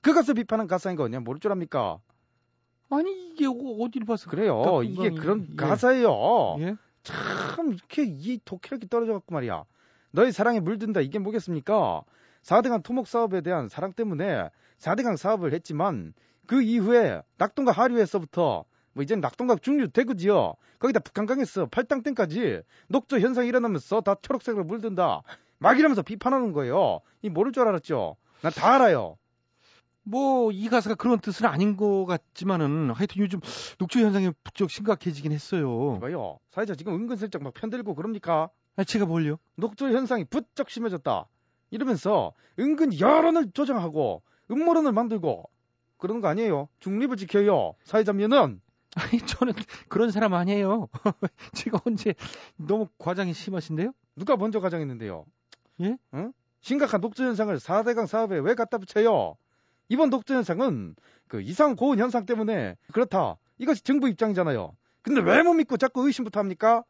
그것을 0.00 0.34
비판한 0.34 0.68
가사인 0.68 0.94
거 0.94 1.02
그냥 1.02 1.24
모를 1.24 1.40
줄 1.40 1.50
압니까? 1.50 1.98
아니 2.90 3.30
이게 3.32 3.46
어- 3.46 3.50
어디를 3.80 4.06
봐서 4.06 4.30
그래요. 4.30 4.62
낙동강이- 4.64 4.90
이게 4.92 5.10
그런 5.10 5.48
예. 5.50 5.56
가사예요. 5.56 6.56
예? 6.60 6.76
참 7.02 7.72
이렇게 7.72 8.04
이 8.06 8.38
독해력이 8.44 8.88
떨어져 8.88 9.12
갖고 9.14 9.34
말이야. 9.34 9.64
너의 10.12 10.30
사랑에 10.32 10.60
물든다 10.60 11.00
이게 11.00 11.18
뭐겠습니까? 11.18 12.02
4대강 12.46 12.82
토목 12.82 13.08
사업에 13.08 13.40
대한 13.40 13.68
사랑 13.68 13.92
때문에 13.92 14.50
4대강 14.78 15.16
사업을 15.16 15.52
했지만 15.52 16.14
그 16.46 16.62
이후에 16.62 17.22
낙동강 17.38 17.74
하류에서부터 17.76 18.64
뭐 18.92 19.02
이제는 19.02 19.20
낙동강 19.20 19.58
중류 19.58 19.88
대구지요. 19.88 20.54
거기다 20.78 21.00
북한강에서 21.00 21.66
팔당 21.66 22.02
댐까지 22.02 22.62
녹조 22.88 23.18
현상이 23.18 23.48
일어나면서 23.48 24.00
다 24.00 24.14
초록색으로 24.22 24.64
물든다. 24.64 25.22
막 25.58 25.78
이러면서 25.78 26.02
비판하는 26.02 26.52
거예요. 26.52 27.00
이 27.22 27.28
모를 27.28 27.52
줄 27.52 27.66
알았죠. 27.66 28.16
난다 28.42 28.74
알아요. 28.74 29.16
뭐 30.04 30.52
이 30.52 30.68
가사가 30.68 30.94
그런 30.94 31.18
뜻은 31.18 31.46
아닌 31.46 31.76
것 31.76 32.04
같지만은 32.06 32.90
하여튼 32.92 33.20
요즘 33.22 33.40
녹조 33.80 33.98
현상이 33.98 34.30
부쩍 34.44 34.70
심각해지긴 34.70 35.32
했어요. 35.32 35.96
이봐요. 35.98 36.38
사회자 36.50 36.76
지금 36.76 36.94
은근슬쩍 36.94 37.42
막 37.42 37.54
편들고 37.54 37.96
그럽니까? 37.96 38.50
아, 38.76 38.84
제가 38.84 39.04
뭘요? 39.06 39.38
녹조 39.56 39.88
현상이 39.88 40.24
부쩍 40.24 40.70
심해졌다. 40.70 41.26
이러면서 41.70 42.32
은근 42.58 42.98
여론을 42.98 43.52
조정하고 43.52 44.22
음모론을 44.50 44.92
만들고 44.92 45.48
그러는 45.98 46.20
거 46.20 46.28
아니에요. 46.28 46.68
중립을 46.80 47.16
지켜요. 47.16 47.74
사회자면은 47.84 48.60
아니 48.96 49.18
저는 49.20 49.52
그런 49.88 50.10
사람 50.10 50.32
아니에요. 50.34 50.88
제가 51.54 51.80
언제 51.86 52.14
너무 52.56 52.86
과장이 52.98 53.34
심하신데요? 53.34 53.92
누가 54.16 54.36
먼저 54.36 54.60
가정했는데요. 54.60 55.26
예? 55.82 55.96
응? 56.14 56.32
심각한 56.62 57.00
녹조 57.00 57.22
현상을 57.24 57.54
4대강 57.56 58.06
사업에 58.06 58.38
왜 58.38 58.54
갖다 58.54 58.78
붙여요? 58.78 59.36
이번 59.88 60.08
녹조 60.10 60.34
현상은 60.34 60.96
그 61.28 61.40
이상 61.42 61.76
고온 61.76 61.98
현상 61.98 62.24
때문에 62.24 62.76
그렇다. 62.92 63.36
이것이 63.58 63.82
정부 63.84 64.08
입장이잖아요. 64.08 64.74
근데 65.02 65.20
왜 65.20 65.42
못 65.42 65.52
믿고 65.54 65.76
자꾸 65.76 66.06
의심부터 66.06 66.40
합니까? 66.40 66.82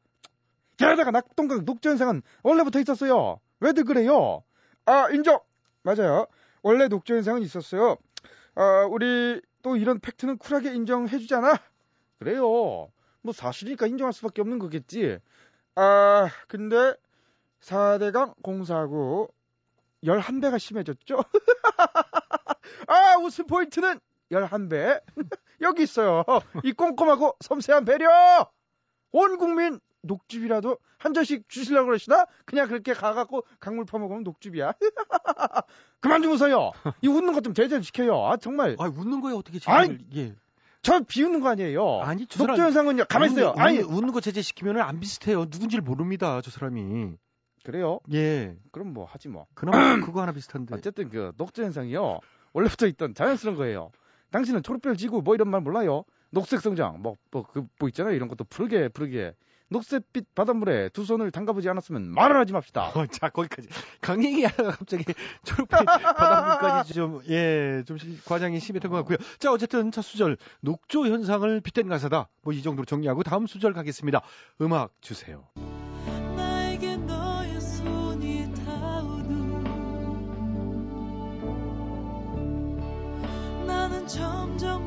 게다가 0.77 1.11
낙동강 1.11 1.65
녹조 1.65 1.91
현상은 1.91 2.23
원래부터 2.43 2.81
있었어요. 2.81 3.41
왜들 3.61 3.85
그래요? 3.85 4.43
아, 4.87 5.09
인정. 5.11 5.41
맞아요. 5.83 6.27
원래 6.63 6.89
녹조 6.89 7.15
현상은 7.15 7.43
있었어요. 7.43 7.97
아, 8.55 8.87
우리 8.91 9.41
또 9.63 9.77
이런 9.77 10.01
팩트는 10.01 10.39
쿨하게 10.39 10.75
인정해주잖아. 10.75 11.55
그래요. 12.19 12.91
뭐 13.23 13.33
사실이니까 13.33 13.87
인정할 13.89 14.13
수밖에 14.13 14.41
없는 14.41 14.59
거겠지. 14.59 15.19
아, 15.75 16.29
근데 16.49 16.95
4대강 17.61 18.35
공사하고 18.43 19.33
11배가 20.05 20.59
심해졌죠? 20.59 21.19
아, 22.87 23.17
웃음 23.23 23.47
포인트는 23.47 23.99
11배. 24.31 25.03
여기 25.63 25.83
있어요. 25.83 26.25
이 26.63 26.73
꼼꼼하고 26.73 27.37
섬세한 27.41 27.85
배려! 27.85 28.51
온 29.13 29.39
국민 29.39 29.81
녹즙이라도 30.07 30.79
한 30.99 31.15
잔씩 31.15 31.49
주시려고 31.49 31.87
그러시나? 31.87 32.27
그냥 32.45 32.69
그렇게 32.69 32.93
가갖고 32.93 33.45
강물 33.61 33.85
퍼먹으면 33.85 34.23
녹즙이야. 34.25 34.73
그만 36.01 36.23
좀 36.23 36.33
웃어요. 36.33 36.73
이 37.03 37.09
웃는 37.09 37.33
것좀 37.33 37.55
제재 37.55 37.81
시켜요. 37.83 38.27
아, 38.27 38.37
정말. 38.37 38.77
아 38.79 38.85
웃는 38.85 39.21
거에 39.21 39.35
어떻게 39.35 39.59
제재를 39.59 40.01
예. 40.15 40.35
저 40.83 41.01
비웃는 41.01 41.41
거 41.41 41.49
아니에요. 41.49 42.01
아니 42.03 42.27
저 42.27 42.39
녹조 42.39 42.57
사람 42.57 42.67
현상은요. 42.67 43.05
가만히 43.09 43.33
있어요. 43.33 43.49
웃는, 43.51 43.61
아니, 43.61 43.79
웃는, 43.79 44.13
거 44.13 44.21
제재시키면 44.21 44.79
안 44.79 45.01
비슷해요. 45.01 45.47
누군지를 45.47 45.83
모릅니다. 45.83 46.41
저 46.43 46.51
사람이. 46.51 47.17
그래요? 47.65 47.99
예. 48.13 48.57
그럼 48.71 48.93
뭐 48.93 49.05
하지 49.05 49.29
뭐. 49.29 49.47
그나마 49.55 49.99
그거 50.05 50.23
하나 50.23 50.31
비슷한데. 50.31 50.77
어쨌든 50.77 51.09
그 51.09 51.33
녹조 51.37 51.65
현상이요. 51.65 52.21
원래부터 52.53 52.87
있던 52.87 53.15
자연스러운 53.15 53.57
거예요. 53.57 53.91
당신은 54.31 54.63
초록별 54.63 54.97
지구 54.97 55.23
뭐 55.23 55.35
이런 55.35 55.49
말 55.49 55.61
몰라요? 55.61 56.05
녹색 56.31 56.61
성장 56.61 57.03
뭐뭐그뭐 57.03 57.89
있잖아요. 57.89 58.15
이런 58.15 58.29
것도 58.29 58.45
푸르게 58.45 58.89
푸르게 58.89 59.35
녹색빛 59.69 60.35
바닷물에 60.35 60.89
두 60.91 61.05
손을 61.05 61.31
담가보지 61.31 61.69
않았으면 61.69 62.09
말을 62.13 62.37
하지 62.37 62.53
맙시다. 62.53 62.89
어, 62.95 63.07
자 63.07 63.29
거기까지 63.31 63.69
강행이 64.01 64.45
하다가 64.45 64.71
갑자기 64.73 65.05
초록빛 65.45 65.69
바닷물까지 65.87 66.95
좀 66.95 67.21
예, 67.29 67.83
좀 67.87 67.99
과장이 68.27 68.61
심했던 68.61 68.91
것 68.91 68.99
같고요. 68.99 69.19
자 69.39 69.51
어쨌든 69.53 69.91
첫 69.91 70.03
수절 70.03 70.37
녹조 70.61 71.07
현상을 71.09 71.61
빗댄 71.61 71.89
가사다. 71.89 72.29
뭐 72.43 72.55
이 72.57 72.63
정도로 72.63 72.87
정리하고 72.87 73.23
다음 73.23 73.47
수절 73.47 73.73
가겠습니다. 73.75 74.23
음악 74.63 74.91
주세요. 75.01 75.45
나에게 76.37 76.97
너의 76.97 77.61
손이 77.61 78.55
닿으는 78.55 79.65
나는 83.67 84.07
점점 84.07 84.86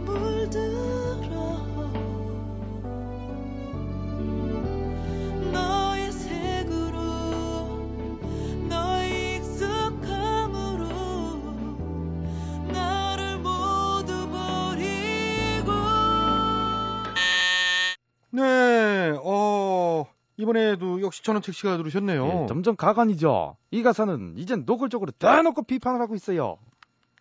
네, 19.11 19.19
어 19.23 20.05
이번에도 20.37 21.01
역시 21.01 21.23
전원책 21.23 21.53
씨가 21.53 21.77
들으셨네요. 21.77 22.25
예, 22.27 22.47
점점 22.47 22.75
가관이죠. 22.75 23.57
이 23.71 23.83
가사는 23.83 24.35
이젠 24.37 24.63
노골적으로 24.65 25.11
대놓고 25.11 25.63
비판을 25.63 25.99
하고 25.99 26.15
있어요. 26.15 26.57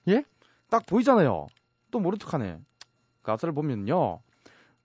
예? 0.09 0.25
딱 0.71 0.87
보이잖아요. 0.87 1.47
또 1.91 2.01
모른 2.01 2.19
척하네. 2.19 2.59
가사를 3.23 3.53
보면요. 3.55 4.21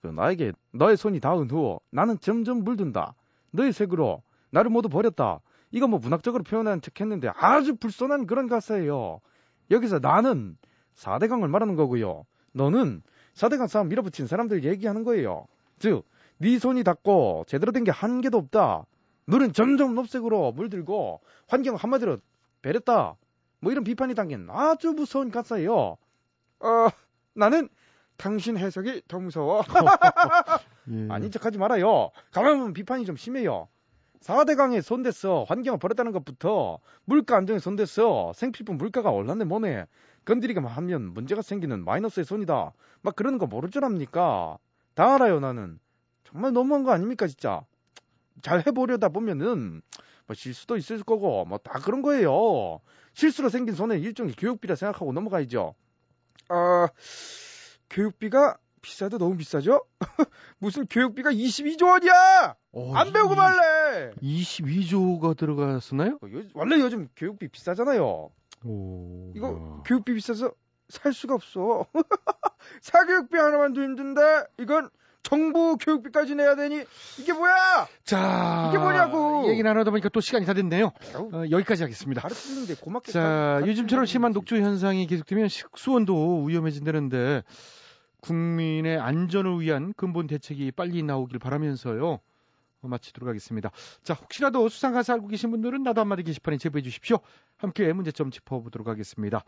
그 0.00 0.08
나에게 0.08 0.52
너의 0.72 0.96
손이 0.96 1.20
닿은 1.20 1.50
후 1.50 1.78
나는 1.90 2.18
점점 2.20 2.64
물든다. 2.64 3.14
너의 3.52 3.72
색으로 3.72 4.22
나를 4.50 4.70
모두 4.70 4.88
버렸다. 4.88 5.40
이거 5.70 5.86
뭐 5.86 5.98
문학적으로 5.98 6.42
표현한 6.44 6.80
척 6.80 7.00
했는데 7.00 7.30
아주 7.36 7.76
불손한 7.76 8.26
그런 8.26 8.48
가사예요. 8.48 9.20
여기서 9.70 9.98
나는 9.98 10.56
4대강을 10.96 11.48
말하는 11.48 11.74
거고요. 11.74 12.24
너는 12.52 13.02
4대강 13.34 13.68
싸움 13.68 13.88
밀어붙인 13.88 14.26
사람들 14.26 14.64
얘기하는 14.64 15.04
거예요. 15.04 15.46
즉, 15.78 16.04
네 16.38 16.58
손이 16.58 16.84
닿고 16.84 17.44
제대로 17.46 17.72
된 17.72 17.84
게 17.84 17.90
한 17.90 18.20
개도 18.20 18.38
없다. 18.38 18.86
물은 19.26 19.52
점점 19.52 19.94
녹색으로 19.94 20.52
물들고 20.52 21.20
환경 21.48 21.76
한마디로 21.76 22.18
베렸다. 22.62 23.16
뭐 23.60 23.72
이런 23.72 23.84
비판이 23.84 24.14
담긴 24.14 24.48
아주 24.50 24.92
무서운 24.92 25.30
가사예요. 25.30 25.96
어, 26.60 26.88
나는 27.34 27.68
당신 28.16 28.56
해석이 28.58 29.02
더 29.08 29.18
무서워. 29.18 29.62
예. 30.90 31.08
아닌 31.10 31.30
척하지 31.30 31.58
말아요. 31.58 32.10
가만 32.30 32.58
보면 32.58 32.72
비판이 32.74 33.06
좀 33.06 33.16
심해요. 33.16 33.68
4대강에 34.20 34.80
손댔어. 34.82 35.44
환경을 35.48 35.78
버렸다는 35.78 36.12
것부터 36.12 36.78
물가 37.04 37.36
안정에 37.36 37.58
손댔어. 37.58 38.32
생필품 38.34 38.76
물가가 38.76 39.10
올랐네 39.10 39.44
뭐네. 39.44 39.86
건드리기만 40.24 40.70
하면 40.70 41.12
문제가 41.12 41.42
생기는 41.42 41.84
마이너스의 41.84 42.24
손이다. 42.24 42.72
막 43.02 43.16
그러는 43.16 43.38
거 43.38 43.46
모를 43.46 43.70
줄 43.70 43.84
압니까? 43.84 44.58
다 44.94 45.14
알아요 45.14 45.40
나는. 45.40 45.78
정말 46.34 46.52
너무한 46.52 46.82
거 46.82 46.90
아닙니까 46.90 47.28
진짜. 47.28 47.62
잘 48.42 48.66
해보려다 48.66 49.08
보면은 49.08 49.82
뭐 50.26 50.34
실수도 50.34 50.76
있을 50.76 51.00
거고 51.04 51.44
뭐 51.44 51.58
다 51.58 51.78
그런 51.78 52.02
거예요. 52.02 52.80
실수로 53.12 53.48
생긴 53.50 53.76
손해 53.76 53.98
일종의 53.98 54.34
교육비라 54.34 54.74
생각하고 54.74 55.12
넘어가야죠. 55.12 55.76
아 56.48 56.88
교육비가 57.88 58.56
비싸도 58.82 59.18
너무 59.18 59.36
비싸죠? 59.36 59.84
무슨 60.58 60.86
교육비가 60.86 61.30
22조 61.30 61.88
원이야! 61.88 62.56
어, 62.72 62.94
안 62.96 63.12
배우고 63.12 63.36
말래! 63.36 64.10
22조가 64.20 65.36
들어갔었나요? 65.36 66.18
어, 66.20 66.26
요- 66.32 66.42
원래 66.54 66.80
요즘 66.80 67.08
교육비 67.16 67.46
비싸잖아요. 67.48 68.30
오, 68.64 69.32
이거 69.36 69.48
야. 69.78 69.82
교육비 69.86 70.14
비싸서 70.14 70.50
살 70.88 71.12
수가 71.12 71.34
없어. 71.36 71.86
사교육비 72.82 73.36
하나만도 73.36 73.80
힘든데 73.82 74.20
이건 74.58 74.90
정부 75.24 75.76
교육비까지 75.78 76.36
내야 76.36 76.54
되니 76.54 76.84
이게 77.18 77.32
뭐야? 77.32 77.88
자, 78.04 78.68
이게 78.68 78.78
뭐냐고! 78.78 79.48
얘기 79.48 79.62
나누다 79.62 79.90
보니까 79.90 80.10
또 80.10 80.20
시간이 80.20 80.44
다 80.46 80.52
됐네요. 80.52 80.92
어, 81.16 81.44
여기까지 81.50 81.82
하겠습니다. 81.82 82.20
가르치는데 82.20 82.74
고맙게. 82.74 83.10
자, 83.10 83.20
가르치는데 83.20 83.70
요즘처럼 83.70 84.06
심한. 84.06 84.32
녹조 84.32 84.56
현상이 84.56 85.06
계속되면 85.06 85.48
식수원도 85.48 86.44
위험해진다는데 86.44 87.42
국민의 88.20 88.98
안전을 88.98 89.60
위한 89.60 89.92
근본 89.96 90.26
대책이 90.26 90.72
빨리 90.72 91.02
나오길 91.02 91.38
바라면서요. 91.38 92.20
마치도록 92.82 93.26
하겠습니다. 93.28 93.70
자, 94.02 94.12
혹시라도 94.12 94.68
수상 94.68 94.92
가사 94.92 95.14
알고 95.14 95.28
계신 95.28 95.50
분들은 95.50 95.82
나도 95.84 96.02
한마디 96.02 96.22
게시판에 96.22 96.58
제보해 96.58 96.82
주십시오. 96.82 97.18
함께 97.56 97.90
문제점 97.94 98.30
짚어보도록 98.30 98.88
하겠습니다. 98.88 99.42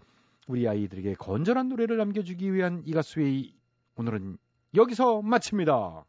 우리 0.47 0.67
아이들에게 0.67 1.15
건전한 1.15 1.69
노래를 1.69 1.99
남겨주기 1.99 2.55
위한 2.55 2.83
이 2.87 2.93
가수의 2.93 3.53
오늘은 3.97 4.39
여기서 4.77 5.23
마칩니다. 5.23 6.05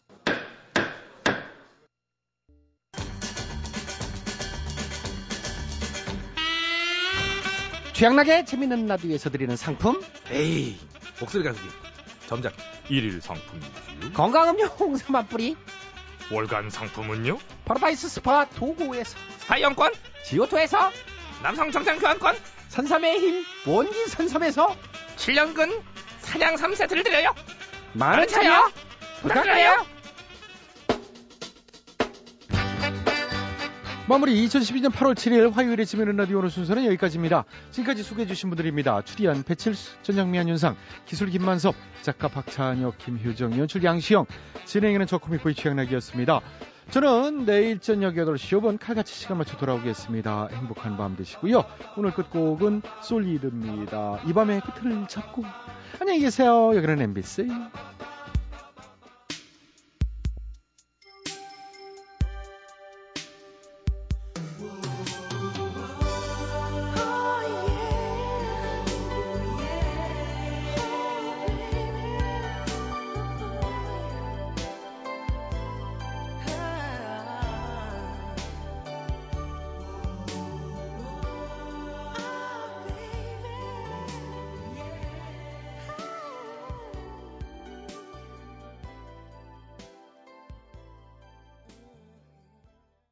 최양락의 7.94 8.46
재밌는 8.46 8.86
라디오에서 8.88 9.30
드리는 9.30 9.56
상품 9.56 10.00
에이, 10.30 10.78
목소리 11.20 11.44
가수기. 11.44 11.68
점작. 12.28 12.54
일일 12.90 13.22
상품이지요. 13.22 14.14
건강음료 14.14 14.66
홍삼 14.66 15.16
한 15.16 15.28
뿌리 15.28 15.56
월간 16.32 16.70
상품은요? 16.70 17.38
파라다이스 17.66 18.10
스파 18.10 18.46
도고에서 18.50 19.18
사이영권, 19.40 19.94
지오토에서 20.26 20.92
남성 21.42 21.72
정장 21.72 22.00
교환권, 22.00 22.36
선삼의 22.68 23.20
힘 23.20 23.46
원기 23.66 24.08
선삼에서 24.08 24.76
7년근 25.16 25.82
사냥 26.20 26.56
3세트를 26.56 27.04
드려요. 27.04 27.34
많은 27.98 28.28
참여 28.28 28.72
부탁드려요. 29.24 29.86
마무리 34.08 34.46
2012년 34.46 34.92
8월 34.92 35.16
7일 35.16 35.52
화요일에 35.52 35.84
지면은 35.84 36.16
라디오 36.16 36.38
오늘 36.38 36.50
순서는 36.50 36.86
여기까지입니다. 36.86 37.44
지금까지 37.72 38.04
소개해주신 38.04 38.50
분들입니다. 38.50 39.02
추리한 39.02 39.44
배칠수, 39.44 40.02
전영미 40.04 40.38
한윤상, 40.38 40.78
기술 41.06 41.30
김만섭, 41.30 41.76
작가 42.04 42.30
박찬혁, 42.30 42.98
김효정, 43.00 43.58
연출 43.58 43.84
양시영, 43.84 44.28
진행에는 44.64 45.08
저 45.08 45.18
코믹보이 45.18 45.56
최양락이었습니다. 45.56 46.40
저는 46.90 47.46
내일 47.46 47.80
저녁 47.80 48.16
8시 48.16 48.60
5분 48.60 48.80
칼같이 48.80 49.14
시간 49.14 49.38
맞춰 49.38 49.58
돌아오겠습니다. 49.58 50.48
행복한 50.52 50.96
밤 50.96 51.18
되시고요. 51.18 51.66
오늘 51.98 52.12
끝곡은 52.14 52.82
솔리드입니다. 53.04 54.22
이 54.26 54.34
밤의 54.34 54.62
끝을 54.62 55.08
잡고 55.08 55.44
안녕히 56.00 56.22
계세요. 56.22 56.76
여기는 56.76 57.02
MBC. 57.02 57.48